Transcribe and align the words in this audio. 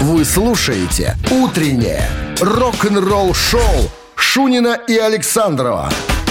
Вы 0.00 0.24
слушаете 0.24 1.14
«Утреннее 1.30 2.08
рок-н-ролл-шоу» 2.40 3.90
Шунина 4.16 4.78
и 4.88 4.96
Александрова 4.96 5.90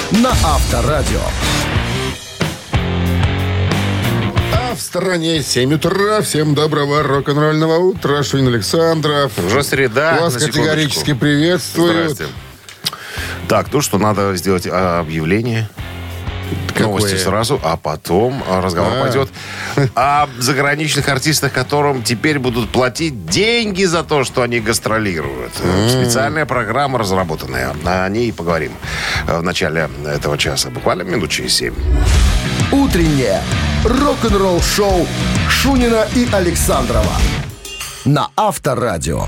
на 0.10 0.32
Авторадио. 0.32 1.22
А 4.56 4.74
в 4.74 4.82
стороне 4.82 5.44
7 5.44 5.76
утра. 5.76 6.22
Всем 6.22 6.56
доброго 6.56 7.04
рок-н-ролльного 7.04 7.78
утра. 7.78 8.24
Шунин 8.24 8.48
Александров. 8.48 9.34
Уже 9.38 9.62
среда. 9.62 10.18
Вас 10.20 10.34
категорически 10.38 11.14
приветствую. 11.14 12.10
Здрасте. 12.10 12.26
Так, 13.48 13.72
ну 13.72 13.82
что, 13.82 14.00
надо 14.00 14.36
сделать 14.36 14.66
а, 14.66 15.00
объявление. 15.00 15.70
Какое? 16.70 16.88
Новости 16.88 17.18
сразу, 17.18 17.60
а 17.64 17.78
потом 17.78 18.42
разговор 18.50 18.94
А. 18.96 19.02
пойдет 19.02 19.30
о 19.96 20.28
заграничных 20.38 21.08
артистах, 21.10 21.52
которым 21.52 22.04
теперь 22.04 22.40
будут 22.40 22.70
платить 22.70 23.26
деньги 23.26 23.84
за 23.84 24.04
то, 24.04 24.24
что 24.24 24.42
они 24.42 24.60
гастролируют. 24.60 25.54
Специальная 25.90 26.46
программа 26.46 27.00
разработанная. 27.00 27.76
О 27.86 28.08
ней 28.10 28.32
поговорим 28.32 28.72
в 29.26 29.42
начале 29.42 29.90
этого 30.06 30.38
часа. 30.38 30.70
Буквально 30.70 31.04
минут 31.04 31.30
через 31.30 31.56
семь. 31.56 31.74
«Утреннее 32.72 33.42
рок-н-ролл-шоу» 33.84 35.08
Шунина 35.50 36.08
и 36.16 36.28
Александрова 36.32 37.14
на 38.06 38.30
Авторадио. 38.36 39.28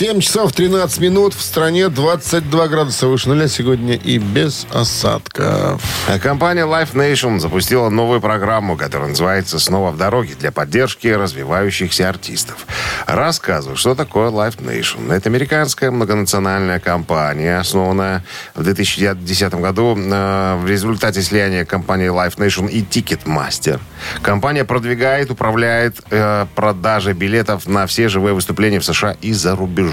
7 0.00 0.18
часов 0.20 0.54
13 0.54 0.98
минут. 1.00 1.34
В 1.34 1.42
стране 1.42 1.90
22 1.90 2.68
градуса 2.68 3.06
выше 3.06 3.28
нуля 3.28 3.48
сегодня 3.48 3.96
и 3.96 4.16
без 4.16 4.66
осадков. 4.72 5.82
А 6.08 6.18
Компания 6.18 6.62
Life 6.62 6.94
Nation 6.94 7.38
запустила 7.38 7.90
новую 7.90 8.22
программу, 8.22 8.78
которая 8.78 9.10
называется 9.10 9.58
«Снова 9.58 9.90
в 9.90 9.98
дороге» 9.98 10.34
для 10.40 10.52
поддержки 10.52 11.08
развивающихся 11.08 12.08
артистов. 12.08 12.66
Рассказываю, 13.04 13.76
что 13.76 13.94
такое 13.94 14.30
Life 14.30 14.64
Nation. 14.64 15.12
Это 15.12 15.28
американская 15.28 15.90
многонациональная 15.90 16.80
компания, 16.80 17.58
основанная 17.58 18.24
в 18.54 18.62
2010 18.62 19.54
году 19.56 19.98
э, 19.98 20.56
в 20.62 20.66
результате 20.66 21.20
слияния 21.20 21.66
компании 21.66 22.08
Life 22.08 22.38
Nation 22.38 22.70
и 22.70 22.80
Ticketmaster. 22.80 23.78
Компания 24.22 24.64
продвигает, 24.64 25.30
управляет 25.30 26.00
э, 26.08 26.46
продажей 26.54 27.12
билетов 27.12 27.66
на 27.66 27.86
все 27.86 28.08
живые 28.08 28.32
выступления 28.32 28.80
в 28.80 28.84
США 28.86 29.14
и 29.20 29.34
за 29.34 29.54
рубежом. 29.54 29.89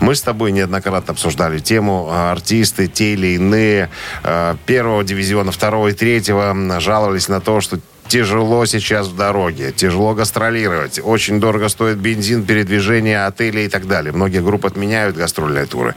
Мы 0.00 0.14
с 0.14 0.22
тобой 0.22 0.52
неоднократно 0.52 1.12
обсуждали 1.12 1.58
тему. 1.58 2.08
э, 2.10 2.30
Артисты, 2.30 2.86
те 2.86 3.14
или 3.14 3.34
иные 3.34 3.90
э, 4.22 4.56
первого 4.66 5.04
дивизиона, 5.04 5.52
второго 5.52 5.88
и 5.88 5.92
третьего 5.92 6.54
жаловались 6.80 7.28
на 7.28 7.40
то, 7.40 7.60
что 7.60 7.78
тяжело 8.08 8.64
сейчас 8.66 9.06
в 9.06 9.16
дороге, 9.16 9.72
тяжело 9.72 10.14
гастролировать, 10.14 10.98
очень 11.02 11.40
дорого 11.40 11.68
стоит 11.68 11.98
бензин, 11.98 12.44
передвижение, 12.44 13.26
отели 13.26 13.60
и 13.60 13.68
так 13.68 13.86
далее. 13.86 14.12
Многие 14.12 14.42
группы 14.42 14.66
отменяют 14.66 15.16
гастрольные 15.16 15.66
туры. 15.66 15.94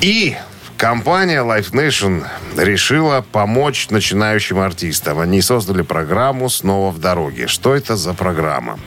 И 0.00 0.36
компания 0.76 1.42
Life 1.42 1.72
Nation 1.72 2.24
решила 2.56 3.24
помочь 3.32 3.88
начинающим 3.90 4.58
артистам. 4.58 5.18
Они 5.18 5.42
создали 5.42 5.82
программу 5.82 6.48
«Снова 6.48 6.90
в 6.92 6.98
дороге». 6.98 7.46
Что 7.48 7.74
это 7.74 7.96
за 7.96 8.14
программа? 8.14 8.78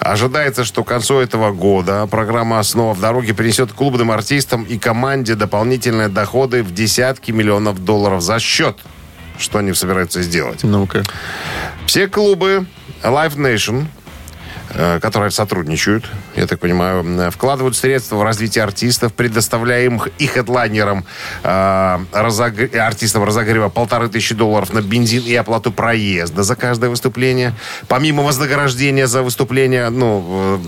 Ожидается, 0.00 0.64
что 0.64 0.84
к 0.84 0.88
концу 0.88 1.18
этого 1.18 1.52
года 1.52 2.06
программа 2.06 2.62
«Снова 2.62 2.94
в 2.94 3.00
дороге» 3.00 3.34
принесет 3.34 3.72
клубным 3.72 4.10
артистам 4.10 4.64
и 4.64 4.78
команде 4.78 5.34
дополнительные 5.34 6.08
доходы 6.08 6.62
в 6.62 6.72
десятки 6.72 7.30
миллионов 7.30 7.84
долларов 7.84 8.22
за 8.22 8.38
счет. 8.38 8.78
Что 9.38 9.58
они 9.58 9.72
собираются 9.72 10.22
сделать? 10.22 10.62
Ну-ка. 10.62 11.02
Все 11.86 12.06
клубы 12.06 12.66
Live 13.02 13.36
Nation, 13.36 13.86
э, 14.74 15.00
которые 15.00 15.30
сотрудничают, 15.30 16.04
я 16.36 16.46
так 16.46 16.60
понимаю, 16.60 17.30
вкладывают 17.30 17.76
средства 17.76 18.16
в 18.16 18.22
развитие 18.22 18.64
артистов, 18.64 19.12
предоставляя 19.12 19.84
им 19.84 20.00
и 20.18 20.26
хедлайнерам, 20.26 21.04
э, 21.42 21.98
разогр- 22.12 22.76
артистам 22.76 23.24
разогрева 23.24 23.68
полторы 23.68 24.08
тысячи 24.08 24.34
долларов 24.34 24.72
на 24.72 24.82
бензин 24.82 25.22
и 25.24 25.34
оплату 25.34 25.72
проезда 25.72 26.42
за 26.42 26.56
каждое 26.56 26.90
выступление. 26.90 27.54
Помимо 27.88 28.22
вознаграждения 28.22 29.06
за 29.06 29.22
выступления, 29.22 29.90
ну, 29.90 30.58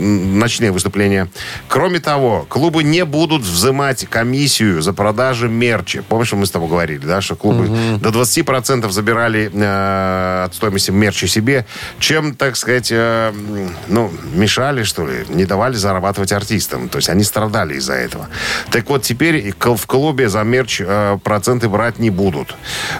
ночные 0.00 0.72
выступления. 0.72 1.28
Кроме 1.68 2.00
того, 2.00 2.46
клубы 2.48 2.82
не 2.82 3.04
будут 3.04 3.42
взимать 3.42 4.06
комиссию 4.06 4.82
за 4.82 4.92
продажи 4.92 5.48
мерча. 5.48 6.02
Помнишь, 6.08 6.32
мы 6.32 6.46
с 6.46 6.50
тобой 6.50 6.68
говорили, 6.68 7.04
да, 7.04 7.20
что 7.20 7.36
клубы 7.36 7.68
до 7.98 8.10
20% 8.10 8.90
забирали 8.90 9.50
э, 9.52 10.44
от 10.44 10.54
стоимости 10.54 10.90
мерча 10.90 11.26
себе, 11.26 11.66
чем, 11.98 12.34
так 12.34 12.56
сказать, 12.56 12.88
э, 12.90 13.32
ну, 13.88 14.10
мешали, 14.34 14.82
что 14.82 15.06
ли, 15.06 15.09
которые 15.10 15.36
не 15.36 15.44
давали 15.44 15.74
зарабатывать 15.74 16.32
артистам. 16.32 16.88
То 16.88 16.98
есть 16.98 17.08
они 17.08 17.24
страдали 17.24 17.74
из-за 17.74 17.94
этого. 17.94 18.28
Так 18.70 18.88
вот, 18.88 19.02
теперь 19.02 19.52
в 19.58 19.86
клубе 19.86 20.28
за 20.28 20.42
мерч 20.42 20.82
проценты 21.24 21.68
брать 21.68 21.98
не 21.98 22.10
будут. 22.10 22.54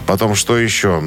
Потом 0.07 0.35
что 0.35 0.59
еще? 0.59 1.01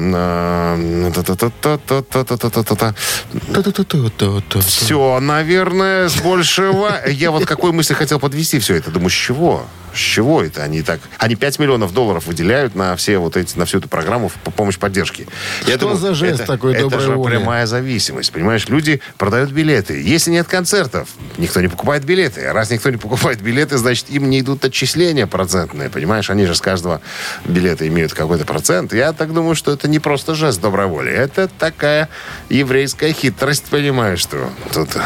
Все, 4.60 5.20
наверное, 5.20 6.08
с 6.08 6.16
большего... 6.16 7.08
Я 7.08 7.30
вот 7.30 7.46
какой 7.46 7.72
мысли 7.72 7.94
хотел 7.94 8.18
подвести 8.18 8.58
все 8.58 8.76
это. 8.76 8.90
Думаю, 8.90 9.10
с 9.10 9.14
чего? 9.14 9.64
С 9.94 9.98
чего 9.98 10.42
это 10.42 10.62
они 10.62 10.82
так? 10.82 11.00
Они 11.18 11.36
5 11.36 11.58
миллионов 11.58 11.92
долларов 11.92 12.26
выделяют 12.26 12.74
на 12.74 12.96
все 12.96 13.18
вот 13.18 13.36
эти, 13.36 13.56
на 13.56 13.64
всю 13.64 13.78
эту 13.78 13.88
программу 13.88 14.28
в 14.28 14.34
помощь 14.34 14.78
поддержки. 14.78 15.26
Что 15.62 15.94
за 15.94 16.14
жест 16.14 16.40
это, 16.40 16.52
такой 16.52 16.72
Это 16.72 16.82
доброй 16.82 17.00
же 17.00 17.12
воли? 17.12 17.30
прямая 17.36 17.66
зависимость. 17.66 18.32
Понимаешь, 18.32 18.68
люди 18.68 19.00
продают 19.18 19.50
билеты. 19.50 20.02
Если 20.02 20.30
нет 20.30 20.48
концертов, 20.48 21.08
никто 21.38 21.60
не 21.60 21.68
покупает 21.68 22.04
билеты. 22.04 22.44
А 22.46 22.52
раз 22.52 22.70
никто 22.70 22.90
не 22.90 22.96
покупает 22.96 23.40
билеты, 23.40 23.78
значит, 23.78 24.10
им 24.10 24.28
не 24.30 24.40
идут 24.40 24.64
отчисления 24.64 25.26
процентные. 25.26 25.90
Понимаешь, 25.90 26.30
они 26.30 26.46
же 26.46 26.54
с 26.54 26.60
каждого 26.60 27.00
билета 27.44 27.86
имеют 27.86 28.12
какой-то 28.14 28.44
процент. 28.44 28.92
Я 28.92 29.12
так 29.12 29.32
думаю, 29.32 29.54
что 29.54 29.72
это 29.72 29.86
не 29.88 29.98
просто 30.00 30.34
жест 30.34 30.60
доброй 30.60 30.86
воли. 30.86 31.12
Это 31.12 31.48
такая 31.58 32.08
еврейская 32.48 33.12
хитрость, 33.12 33.64
понимаешь, 33.70 34.20
что 34.20 34.50
тут... 34.72 34.96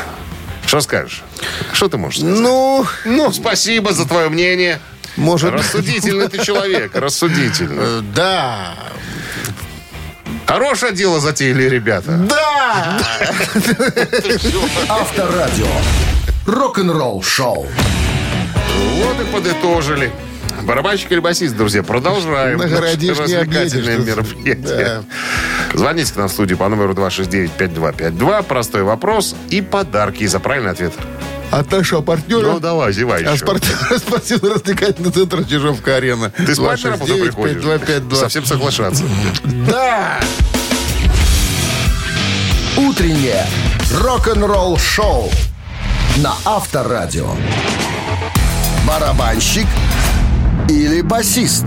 Что 0.69 0.81
скажешь? 0.83 1.23
Что 1.73 1.89
ты 1.89 1.97
можешь 1.97 2.21
сказать? 2.21 2.39
Ну, 2.39 2.87
Ну, 3.07 3.33
спасибо 3.33 3.93
за 3.95 4.07
твое 4.07 4.29
мнение. 4.29 4.79
может... 5.17 5.51
Рассудительный 5.53 6.29
ты 6.29 6.45
человек, 6.45 6.95
рассудительный. 6.95 7.77
э, 7.79 8.01
Да. 8.15 8.75
Хорошее 10.47 10.93
дело 10.93 11.21
затеяли 11.21 11.65
ребята. 11.71 12.13
Да! 12.29 12.99
Авторадио. 14.91 15.67
Рок-н-ролл 16.47 17.23
шоу. 17.23 17.67
Вот 19.03 19.21
и 19.21 19.25
подытожили. 19.33 20.13
Барабанщик 20.63 21.13
или 21.13 21.21
басист, 21.21 21.57
друзья, 21.57 21.83
продолжаем 21.83 22.59
Нагородишь, 22.59 23.19
не 23.19 24.05
мероприятие. 24.05 25.03
Звоните 25.75 26.13
к 26.13 26.17
нам 26.17 26.29
в 26.29 26.33
студию 26.33 26.59
по 26.59 26.69
номеру 26.69 26.95
269-5252. 26.95 28.43
Простой 28.45 28.83
вопрос 28.83 29.35
и 29.51 29.61
подарки 29.61 30.27
за 30.27 30.41
правильный 30.41 30.73
ответ. 30.73 30.93
А 31.51 31.65
та 31.65 31.83
что, 31.83 32.03
партнер? 32.03 32.43
Ну, 32.43 32.61
давай, 32.61 32.93
зевай 32.93 33.25
А 33.25 33.33
еще. 33.33 33.39
спортивный 33.47 33.99
спортивно-развлекательный 33.99 35.11
центр 35.11 35.45
Чижовка-арена. 35.45 36.31
Ты 36.31 36.55
спать 36.55 36.85
на 36.85 36.91
работу 36.91 37.15
приходишь? 37.15 37.63
5252. 37.63 38.19
Совсем 38.19 38.45
соглашаться. 38.45 39.05
Да! 39.45 40.21
«Утреннее 42.77 43.45
рок-н-ролл 43.93 44.79
шоу» 44.79 45.31
на 46.19 46.35
Авторадио. 46.45 47.29
Барабанщик 48.87 49.67
или 50.69 51.01
басист? 51.01 51.65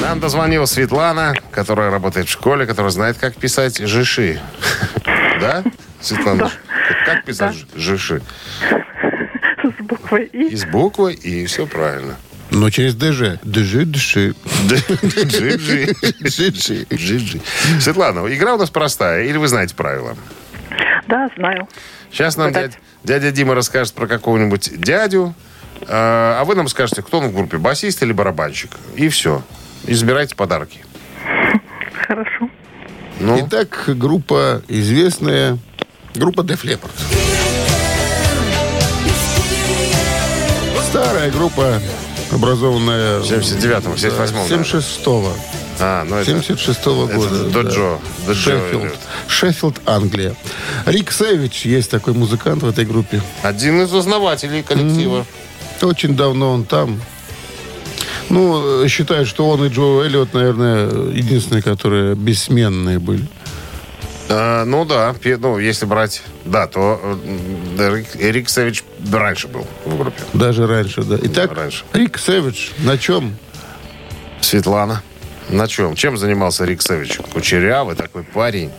Нам 0.00 0.20
дозвонила 0.20 0.66
Светлана, 0.66 1.34
которая 1.50 1.90
работает 1.90 2.28
в 2.28 2.30
школе, 2.30 2.66
которая 2.66 2.90
знает, 2.90 3.18
как 3.18 3.36
писать 3.36 3.78
жиши. 3.78 4.40
Да, 5.38 5.62
Светлана? 6.00 6.50
Как 7.04 7.24
писать 7.24 7.66
жиши? 7.74 8.22
с 9.62 9.82
буквой 9.82 10.24
И. 10.32 10.48
И 10.48 10.56
с 10.56 10.64
буквой, 10.64 11.14
и 11.14 11.44
все 11.46 11.66
правильно. 11.66 12.16
Ну, 12.50 12.70
через 12.70 12.94
ДЖ. 12.94 13.38
ДЖ, 13.42 13.84
ДЖ. 13.84 14.34
Джи-джи. 15.24 15.94
Джи-джи. 16.22 16.86
Джи-джи. 16.90 17.40
Светлана, 17.80 18.26
игра 18.34 18.54
у 18.54 18.58
нас 18.58 18.70
простая, 18.70 19.24
или 19.24 19.36
вы 19.36 19.48
знаете 19.48 19.74
правила? 19.74 20.16
Да, 21.08 21.28
знаю. 21.36 21.68
Сейчас 22.10 22.36
нам 22.36 22.52
дядя, 22.52 22.76
дядя 23.04 23.30
Дима 23.30 23.54
расскажет 23.54 23.94
про 23.94 24.06
какого-нибудь 24.06 24.80
дядю, 24.80 25.34
а 25.88 26.44
вы 26.44 26.54
нам 26.54 26.68
скажете, 26.68 27.02
кто 27.02 27.18
он 27.18 27.28
в 27.28 27.34
группе, 27.34 27.58
басист 27.58 28.02
или 28.02 28.12
барабанщик. 28.12 28.70
И 28.94 29.08
все. 29.08 29.42
Избирайте 29.86 30.34
подарки. 30.34 30.80
Хорошо. 32.06 32.48
Ну, 33.20 33.46
Итак, 33.46 33.84
группа 33.88 34.62
известная. 34.68 35.58
Группа 36.14 36.40
Def 36.40 36.62
Leppard. 36.64 36.90
Старая 40.88 41.30
группа, 41.30 41.80
образованная... 42.32 43.20
79-го, 43.20 43.94
78-го. 43.94 44.54
76-го. 44.54 45.32
А, 45.78 46.04
ну 46.04 46.16
это... 46.16 46.30
76-го 46.30 47.04
это 47.04 47.14
года. 47.16 47.44
да. 47.44 47.50
Доджо. 47.50 47.98
Доджо 48.26 48.40
Шеффилд. 48.40 48.98
Шеффилд, 49.28 49.80
Англия. 49.84 50.34
Рик 50.86 51.12
Сэвидж 51.12 51.66
есть 51.66 51.90
такой 51.90 52.14
музыкант 52.14 52.62
в 52.62 52.68
этой 52.68 52.86
группе. 52.86 53.20
Один 53.42 53.82
из 53.82 53.92
основателей 53.92 54.62
коллектива. 54.62 55.26
Очень 55.82 56.16
давно 56.16 56.52
он 56.52 56.64
там. 56.64 57.00
Ну, 58.28 58.84
э, 58.84 58.88
считают, 58.88 59.28
что 59.28 59.48
он 59.48 59.64
и 59.64 59.68
Джо 59.68 60.02
Эллиот, 60.02 60.34
наверное, 60.34 60.88
единственные, 61.12 61.62
которые 61.62 62.14
бессменные 62.14 62.98
были. 62.98 63.26
А, 64.28 64.64
ну 64.64 64.84
да, 64.84 65.14
ну 65.38 65.58
если 65.58 65.86
брать, 65.86 66.22
да, 66.44 66.66
то 66.66 67.18
э, 67.78 68.02
Рик, 68.18 68.48
Сэвидж 68.48 68.82
раньше 69.12 69.46
был 69.46 69.66
в 69.84 69.96
группе. 69.96 70.20
Даже 70.32 70.66
раньше, 70.66 71.02
да. 71.02 71.16
Итак, 71.22 71.52
раньше. 71.52 71.84
Рик 71.92 72.18
Сэвидж 72.18 72.70
на 72.78 72.98
чем? 72.98 73.36
Светлана, 74.40 75.02
на 75.48 75.68
чем? 75.68 75.94
Чем 75.94 76.16
занимался 76.16 76.64
Рик 76.64 76.82
Сэвидж? 76.82 77.20
Кучерявый 77.32 77.94
такой 77.94 78.24
парень. 78.24 78.72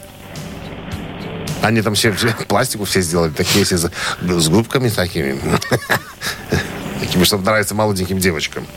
Они 1.62 1.82
там 1.82 1.96
все, 1.96 2.12
все 2.12 2.36
пластику 2.48 2.84
все 2.84 3.02
сделали, 3.02 3.32
такие 3.32 3.64
все 3.64 3.78
с 3.78 4.50
губками 4.50 4.90
такими. 4.90 5.40
Такими, 7.18 7.26
чтобы 7.26 7.46
нравиться 7.46 7.74
молоденьким 7.74 8.20
девочкам. 8.20 8.68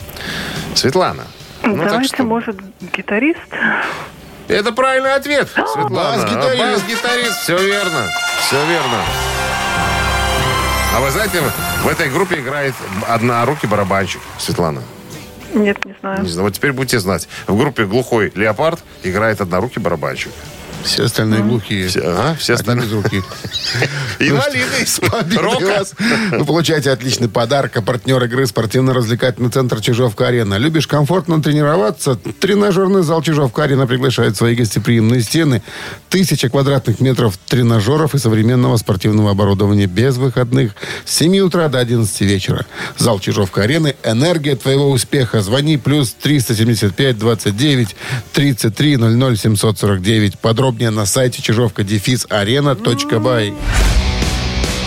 Светлана. 0.73 1.25
Ну, 1.61 1.77
так 1.77 1.89
Давайте, 1.89 2.15
что- 2.15 2.23
может, 2.23 2.57
гитарист? 2.81 3.37
Это 4.47 4.71
правильный 4.71 5.13
ответ, 5.13 5.47
Светлана. 5.53 6.23
Бас-гитарист. 6.23 6.57
Бас-гитарист, 6.59 7.37
все 7.43 7.57
верно. 7.63 8.07
Все 8.39 8.65
верно. 8.65 8.97
А 10.95 11.01
вы 11.01 11.11
знаете, 11.11 11.39
в 11.83 11.87
этой 11.87 12.09
группе 12.09 12.39
играет 12.39 12.73
однорукий 13.07 13.69
барабанщик, 13.69 14.21
Светлана. 14.39 14.81
Нет, 15.53 15.85
не 15.85 15.93
знаю. 16.01 16.23
Не 16.23 16.29
знаю, 16.29 16.45
вот 16.47 16.55
теперь 16.55 16.71
будете 16.73 16.97
знать. 16.99 17.27
В 17.45 17.55
группе 17.55 17.85
«Глухой 17.85 18.31
леопард» 18.33 18.79
играет 19.03 19.39
однорукий 19.39 19.79
барабанщик. 19.81 20.31
Все 20.83 21.03
остальные 21.03 21.43
глухие. 21.43 21.87
Все, 21.87 22.01
ага, 22.01 22.35
все 22.35 22.53
остальные. 22.53 22.89
руки. 22.89 23.21
Инвалиды 24.19 24.65
Победой 25.09 25.43
рока. 25.43 25.65
вас. 25.65 25.93
Вы 26.31 26.45
получаете 26.45 26.91
отличный 26.91 27.29
подарок. 27.29 27.75
А 27.77 27.81
партнер 27.81 28.23
игры 28.23 28.45
спортивно-развлекательный 28.45 29.49
центр 29.49 29.81
Чижовка-Арена. 29.81 30.55
Любишь 30.57 30.87
комфортно 30.87 31.41
тренироваться? 31.41 32.15
Тренажерный 32.15 33.03
зал 33.03 33.21
Чижовка-Арена 33.21 33.87
приглашает 33.87 34.35
свои 34.35 34.55
гостеприимные 34.55 35.21
стены. 35.21 35.61
Тысяча 36.09 36.49
квадратных 36.49 36.99
метров 36.99 37.37
тренажеров 37.47 38.15
и 38.15 38.17
современного 38.17 38.77
спортивного 38.77 39.31
оборудования 39.31 39.85
без 39.87 40.17
выходных. 40.17 40.73
С 41.05 41.15
7 41.17 41.37
утра 41.39 41.67
до 41.69 41.79
11 41.79 42.21
вечера. 42.21 42.65
Зал 42.97 43.19
Чижовка-Арены. 43.19 43.95
Энергия 44.03 44.55
твоего 44.55 44.89
успеха. 44.89 45.41
Звони 45.41 45.77
плюс 45.77 46.13
375 46.13 47.17
29 47.17 47.95
33 48.33 48.97
00 48.97 49.35
749. 49.37 50.39
Подробнее 50.71 50.91
на 50.91 51.05
сайте 51.05 51.41
чижовка-арена.бай. 51.41 53.53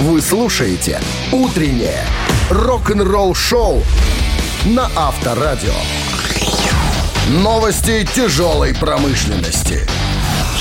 Вы 0.01 0.23
слушаете 0.23 0.99
«Утреннее 1.31 2.07
рок-н-ролл-шоу» 2.49 3.83
на 4.65 4.91
Авторадио. 4.97 5.75
Новости 7.43 8.09
тяжелой 8.15 8.75
промышленности. 8.75 9.87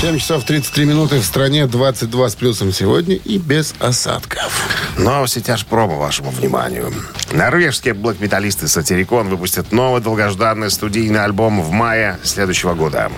7 0.02 0.18
часов 0.18 0.44
33 0.44 0.84
минуты 0.84 1.20
в 1.20 1.24
стране, 1.24 1.66
22 1.66 2.28
с 2.28 2.34
плюсом 2.34 2.70
сегодня 2.70 3.14
и 3.14 3.38
без 3.38 3.74
осадков. 3.80 4.52
Новости 4.98 5.40
тяжпрома 5.40 5.94
вашему 5.94 6.32
вниманию. 6.32 6.92
Норвежские 7.32 7.94
блэк-металлисты 7.94 8.68
Сатирикон 8.68 9.30
выпустят 9.30 9.72
новый 9.72 10.02
долгожданный 10.02 10.70
студийный 10.70 11.24
альбом 11.24 11.62
в 11.62 11.70
мае 11.70 12.18
следующего 12.24 12.74
года. 12.74 13.10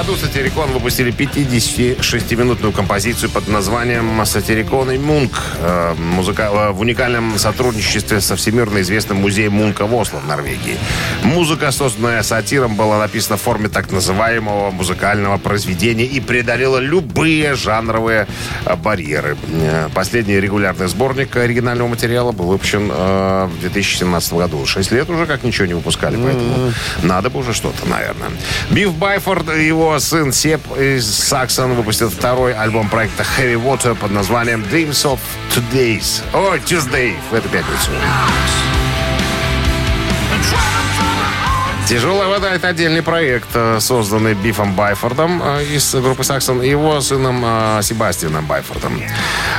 Году 0.00 0.16
Сатирикон 0.16 0.72
выпустили 0.72 1.12
56-минутную 1.12 2.72
композицию 2.72 3.28
под 3.28 3.48
названием 3.48 4.24
«Сатирикон 4.24 4.92
и 4.92 4.96
Мунк» 4.98 5.32
э, 5.58 5.94
музыка- 5.94 6.50
э, 6.50 6.70
в 6.70 6.80
уникальном 6.80 7.38
сотрудничестве 7.38 8.22
со 8.22 8.34
всемирно 8.34 8.80
известным 8.80 9.18
музеем 9.18 9.52
Мунка 9.52 9.84
в 9.84 9.94
Осло 9.94 10.20
в 10.20 10.26
Норвегии. 10.26 10.78
Музыка, 11.22 11.70
созданная 11.70 12.22
сатиром, 12.22 12.76
была 12.76 12.98
написана 12.98 13.36
в 13.36 13.42
форме 13.42 13.68
так 13.68 13.92
называемого 13.92 14.70
музыкального 14.70 15.36
произведения 15.36 16.06
и 16.06 16.18
преодолела 16.18 16.78
любые 16.78 17.54
жанровые 17.54 18.26
э, 18.64 18.76
барьеры. 18.76 19.36
Последний 19.94 20.40
регулярный 20.40 20.88
сборник 20.88 21.36
оригинального 21.36 21.88
материала 21.88 22.32
был 22.32 22.46
выпущен 22.46 22.88
в 22.88 23.60
2017 23.60 24.32
году. 24.32 24.64
Шесть 24.64 24.92
лет 24.92 25.10
уже 25.10 25.26
как 25.26 25.42
ничего 25.42 25.66
не 25.66 25.74
выпускали, 25.74 26.16
поэтому 26.16 26.72
надо 27.02 27.28
бы 27.28 27.40
уже 27.40 27.52
что-то, 27.52 27.86
наверное. 27.86 28.30
Биф 28.70 28.94
Байфорд 28.94 29.54
и 29.54 29.66
его 29.66 29.89
сын 29.98 30.32
Сеп 30.32 30.60
из 30.78 31.06
Саксон 31.06 31.74
выпустят 31.74 32.12
второй 32.12 32.54
альбом 32.54 32.88
проекта 32.88 33.24
Heavy 33.36 33.54
Water 33.54 33.94
под 33.94 34.10
названием 34.10 34.62
Dreams 34.62 35.04
of 35.04 35.18
Today's. 35.54 36.22
О, 36.32 36.56
Tuesday 36.56 37.14
в 37.30 37.34
эту 37.34 37.48
пятницу. 37.48 37.90
Тяжелая 41.90 42.28
вода 42.28 42.54
это 42.54 42.68
отдельный 42.68 43.02
проект, 43.02 43.48
э, 43.54 43.80
созданный 43.80 44.34
Бифом 44.34 44.74
Байфордом 44.74 45.42
э, 45.42 45.64
из 45.64 45.92
группы 45.92 46.22
Саксон 46.22 46.62
и 46.62 46.68
его 46.68 47.00
сыном 47.00 47.42
э, 47.44 47.80
Себастьяном 47.82 48.46
Байфордом. 48.46 49.02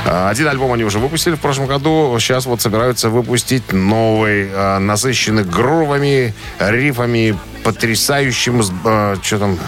Один 0.06 0.48
альбом 0.48 0.72
они 0.72 0.82
уже 0.82 0.98
выпустили 0.98 1.34
в 1.34 1.40
прошлом 1.40 1.66
году. 1.66 2.16
Сейчас 2.18 2.46
вот 2.46 2.62
собираются 2.62 3.10
выпустить 3.10 3.74
новый, 3.74 4.48
насыщенный 4.80 5.44
грувами, 5.44 6.34
рифами, 6.58 7.38
потрясающим, 7.64 8.62
что 8.62 9.38
там, 9.38 9.58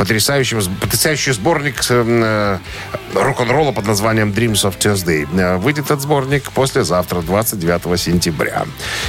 потрясающим, 0.00 0.60
потрясающий 0.80 1.32
сборник 1.32 1.74
э, 1.90 2.58
рок-н-ролла 3.14 3.72
под 3.72 3.86
названием 3.86 4.30
Dreams 4.30 4.64
of 4.64 4.78
Tuesday. 4.78 5.28
Э, 5.38 5.58
Выйдет 5.58 5.84
этот 5.84 6.00
сборник 6.00 6.50
послезавтра, 6.52 7.20
29 7.20 8.00
сентября. 8.00 8.64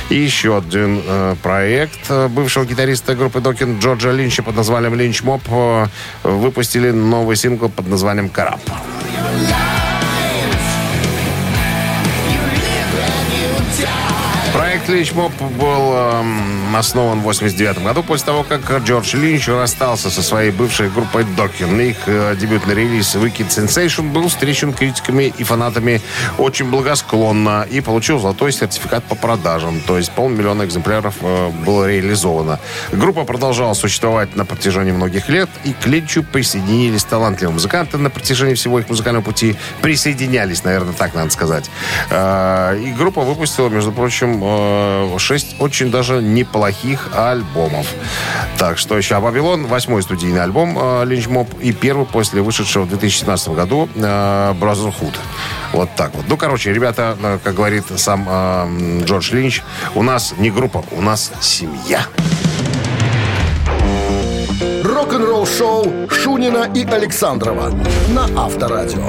И 0.10 0.16
еще 0.16 0.58
один 0.58 1.02
э, 1.08 1.36
проект 1.42 2.10
э, 2.10 2.28
бывшего 2.28 2.66
гитариста 2.66 3.16
группы 3.16 3.40
Докин 3.40 3.80
Джорджа 3.80 4.12
Линча 4.12 4.44
под 4.44 4.58
названием 4.58 4.94
Линч 4.94 5.24
Моп 5.24 5.44
э, 5.48 5.86
выпустили 6.24 6.92
новый 6.92 7.38
сингл 7.38 7.70
под 7.70 7.88
названием 7.88 8.28
Карап. 8.28 8.60
Моп 14.90 15.32
был 15.60 15.94
эм, 15.94 16.76
основан 16.76 17.20
в 17.20 17.24
89 17.24 17.84
году 17.84 18.04
после 18.04 18.26
того, 18.26 18.44
как 18.44 18.70
Джордж 18.84 19.16
Линч 19.16 19.48
расстался 19.48 20.10
со 20.10 20.22
своей 20.22 20.52
бывшей 20.52 20.90
группой 20.90 21.24
Докин. 21.24 21.80
Их 21.80 21.98
э, 22.08 22.36
дебютный 22.36 22.76
релиз 22.76 23.16
Wicked 23.16 23.50
Sensation 23.50 24.12
был 24.12 24.28
встречен 24.28 24.74
критиками 24.74 25.34
и 25.38 25.44
фанатами 25.44 26.02
очень 26.38 26.70
благосклонно 26.70 27.66
и 27.70 27.80
получил 27.80 28.20
золотой 28.20 28.52
сертификат 28.52 29.04
по 29.04 29.16
продажам. 29.16 29.82
То 29.82 29.98
есть 29.98 30.12
полмиллиона 30.12 30.64
экземпляров 30.64 31.16
э, 31.22 31.50
было 31.66 31.90
реализовано. 31.90 32.60
Группа 32.92 33.24
продолжала 33.24 33.74
существовать 33.74 34.36
на 34.36 34.46
протяжении 34.46 34.92
многих 34.92 35.30
лет, 35.30 35.50
и 35.64 35.74
к 35.74 35.86
Линчу 35.88 36.24
присоединились 36.24 37.04
талантливые 37.04 37.54
музыканты 37.54 37.98
на 37.98 38.10
протяжении 38.10 38.56
всего 38.56 38.80
их 38.80 38.90
музыкального 38.90 39.24
пути. 39.24 39.56
Присоединялись, 39.82 40.64
наверное, 40.64 40.94
так 40.94 41.14
надо 41.14 41.30
сказать. 41.30 41.70
Э, 42.10 42.78
И 42.78 42.92
группа 42.92 43.22
выпустила, 43.22 43.70
между 43.70 43.92
прочим, 43.92 44.42
э, 44.44 44.71
шесть 45.18 45.56
очень 45.60 45.92
даже 45.92 46.22
неплохих 46.22 47.10
альбомов. 47.16 47.88
Так 48.58 48.78
что 48.78 48.98
еще. 48.98 49.16
А 49.16 49.20
«Вавилон»— 49.20 49.66
восьмой 49.68 50.04
студийный 50.04 50.44
альбом 50.44 50.78
э, 50.80 51.06
Линч 51.06 51.28
Моп 51.28 51.50
и 51.60 51.72
первый 51.72 52.06
после 52.06 52.42
вышедшего 52.42 52.84
в 52.84 52.90
2017 52.90 53.50
году 53.50 53.90
э, 53.96 54.54
Brotherhood. 54.60 55.16
Вот 55.74 55.90
так 55.96 56.14
вот. 56.16 56.26
Ну, 56.28 56.38
короче, 56.38 56.74
ребята, 56.74 57.18
э, 57.22 57.40
как 57.44 57.56
говорит 57.56 57.86
сам 57.96 58.26
э, 58.28 59.04
Джордж 59.04 59.34
Линч, 59.34 59.62
у 59.96 60.04
нас 60.04 60.34
не 60.38 60.52
группа, 60.52 60.84
у 60.92 61.02
нас 61.02 61.32
семья. 61.42 62.06
Рок-н-ролл-шоу 64.84 66.10
Шунина 66.10 66.70
и 66.74 66.86
Александрова 66.86 67.74
на 68.10 68.26
Авторадио. 68.36 69.08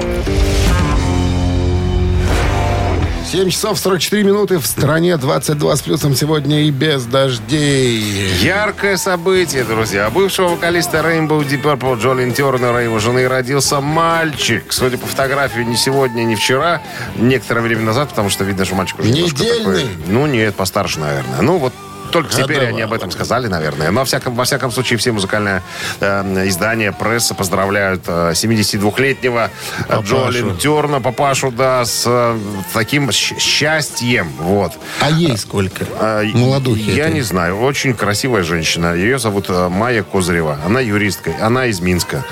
7 3.33 3.49
часов 3.49 3.79
44 3.79 4.23
минуты 4.23 4.59
в 4.59 4.67
стране, 4.67 5.17
22 5.17 5.75
с 5.75 5.81
плюсом 5.81 6.13
сегодня 6.13 6.65
и 6.65 6.69
без 6.69 7.05
дождей. 7.05 8.29
Яркое 8.43 8.95
событие, 8.95 9.63
друзья. 9.63 10.11
Бывшего 10.11 10.49
вокалиста 10.49 10.99
Rainbow 10.99 11.43
Deep 11.43 11.63
Purple 11.63 11.99
Джолин 11.99 12.31
Тернера 12.31 12.81
и 12.81 12.83
его 12.83 12.99
жены 12.99 13.27
родился 13.27 13.81
мальчик. 13.81 14.71
Судя 14.71 14.99
по 14.99 15.07
фотографии, 15.07 15.61
не 15.61 15.75
сегодня, 15.75 16.25
не 16.25 16.35
вчера. 16.35 16.83
Некоторое 17.15 17.61
время 17.61 17.81
назад, 17.81 18.09
потому 18.09 18.29
что 18.29 18.43
видно, 18.43 18.65
что 18.65 18.75
мальчик 18.75 18.99
уже 18.99 19.09
Недельный? 19.09 19.57
такой... 19.57 19.87
Ну, 20.05 20.27
нет, 20.27 20.53
постарше, 20.53 20.99
наверное. 20.99 21.41
Ну, 21.41 21.57
вот 21.57 21.73
Только 22.13 22.29
теперь 22.31 22.45
Годовалый. 22.47 22.69
они 22.69 22.81
об 22.81 22.93
этом 22.93 23.11
сказали, 23.11 23.47
наверное. 23.47 23.91
Но 23.91 23.99
во 24.01 24.05
всяком, 24.05 24.35
во 24.35 24.43
всяком 24.45 24.71
случае 24.71 24.97
все 24.99 25.11
музыкальные 25.11 25.61
э, 25.99 26.47
издания, 26.47 26.91
пресса 26.91 27.33
поздравляют 27.33 28.03
э, 28.07 28.31
72-летнего 28.33 29.49
э. 29.89 30.01
Джо 30.03 30.29
Линтерна, 30.29 31.01
папашу, 31.01 31.51
да, 31.51 31.83
с 31.85 32.03
э, 32.05 32.37
таким 32.73 33.11
счастьем. 33.11 34.31
Вот. 34.39 34.73
А 35.01 35.09
ей 35.09 35.37
сколько? 35.37 35.85
А, 35.99 36.23
Молодухи. 36.33 36.91
Я 36.91 37.05
этой. 37.05 37.15
не 37.15 37.21
знаю. 37.21 37.59
Очень 37.59 37.93
красивая 37.93 38.43
женщина. 38.43 38.93
Ее 38.93 39.19
зовут 39.19 39.49
Майя 39.49 40.03
Козырева. 40.03 40.59
Она 40.65 40.79
юристка. 40.79 41.31
Она 41.41 41.65
из 41.65 41.79
Минска. 41.79 42.23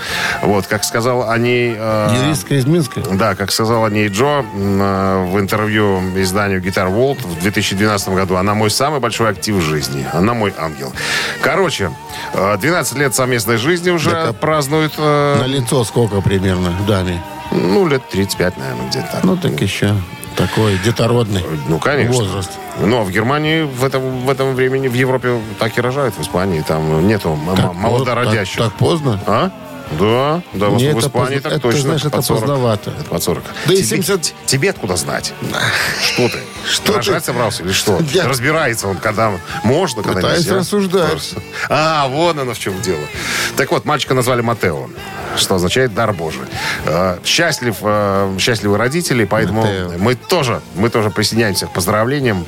Вот, 0.42 0.68
как 0.68 0.84
сказал 0.84 1.30
о 1.30 1.38
ней... 1.38 1.76
э, 1.78 2.16
Юристка 2.24 2.56
из 2.56 2.66
Минска? 2.66 3.02
Да, 3.12 3.36
как 3.36 3.52
сказал 3.52 3.86
о 3.86 3.90
ней 3.90 4.08
Джо 4.10 4.44
э, 4.54 5.26
в 5.26 5.40
интервью 5.40 6.00
изданию 6.18 6.62
Guitar 6.62 6.92
World 6.92 7.26
в 7.28 7.42
2012 7.42 8.10
году, 8.10 8.36
она 8.36 8.54
мой 8.54 8.70
самый 8.70 9.00
большой 9.00 9.30
актив 9.30 9.56
в 9.56 9.62
жизни. 9.72 10.06
Она 10.14 10.34
мой 10.34 10.54
ангел. 10.58 10.94
Короче, 11.42 11.92
э, 12.34 12.58
12 12.58 12.98
лет 12.98 13.16
совместной 13.16 13.58
жизни 13.58 13.90
уже 13.90 14.12
Это 14.12 14.34
празднуют, 14.34 14.94
э, 14.98 15.38
На 15.40 15.48
лицо 15.48 15.84
сколько 15.86 16.22
примерно 16.22 16.74
даме? 16.88 17.22
ну, 17.52 17.88
лет 17.88 18.08
35, 18.10 18.58
наверное, 18.58 18.90
где-то. 18.90 19.20
Ну, 19.24 19.38
так 19.38 19.60
еще 19.62 19.96
такой 20.36 20.78
детородный 20.84 21.44
Ну, 21.68 21.78
конечно. 21.80 22.14
возраст. 22.14 22.52
Но 22.80 23.04
в 23.04 23.12
Германии 23.12 23.64
в 23.64 23.84
этом, 23.84 24.26
в 24.26 24.30
этом 24.30 24.56
времени, 24.56 24.88
в 24.88 24.94
Европе 24.94 25.40
так 25.60 25.78
и 25.78 25.82
рожают, 25.82 26.16
в 26.16 26.22
Испании 26.22 26.62
там 26.62 27.08
нету 27.08 27.38
Так 27.56 27.74
молодородящих. 27.74 28.58
Так, 28.58 28.70
так 28.70 28.78
поздно? 28.78 29.20
А? 29.28 29.52
Да, 30.00 30.42
да, 30.54 30.70
в 30.70 30.76
это 30.78 31.00
Испании 31.00 31.10
поздно. 31.36 31.42
так 31.42 31.52
Это, 31.54 31.60
точно. 31.62 31.82
знаешь, 31.82 32.02
это 32.02 32.10
под 32.12 32.26
40. 32.26 32.40
поздновато. 32.42 32.90
Это 32.92 33.04
под 33.10 33.24
40. 33.24 33.44
Да 33.68 33.74
и 33.74 33.78
тебе, 33.78 33.86
70 33.86 34.34
тебе 34.46 34.70
откуда 34.70 34.96
знать? 34.96 35.34
Что 36.02 36.30
ты? 36.30 36.40
Что 36.70 36.94
Рожать 36.94 37.20
ты? 37.20 37.26
собрался 37.26 37.64
или 37.64 37.72
что? 37.72 38.00
Я- 38.14 38.28
Разбирается 38.28 38.88
он, 38.88 38.98
когда 38.98 39.32
можно, 39.64 40.04
когда 40.04 40.22
Пытаюсь 40.22 40.46
нельзя. 40.46 40.56
рассуждать. 40.58 41.34
А, 41.70 42.08
вон 42.08 42.38
оно 42.40 42.54
в 42.54 42.60
чем 42.60 42.80
дело. 42.82 43.02
Так 43.58 43.72
вот, 43.72 43.84
мальчика 43.86 44.14
назвали 44.14 44.42
Матео, 44.42 44.88
что 45.38 45.56
означает 45.56 45.94
дар 45.94 46.14
Божий. 46.14 46.44
Э, 46.86 47.18
Счастлив, 47.26 47.76
э, 47.82 48.36
счастливы 48.40 48.78
родители, 48.78 49.26
поэтому 49.26 49.62
Матео. 49.64 49.94
мы 49.98 50.16
тоже, 50.16 50.62
мы 50.76 50.90
тоже 50.90 51.10
присоединяемся 51.10 51.66
к 51.66 51.74
поздравлениям. 51.74 52.46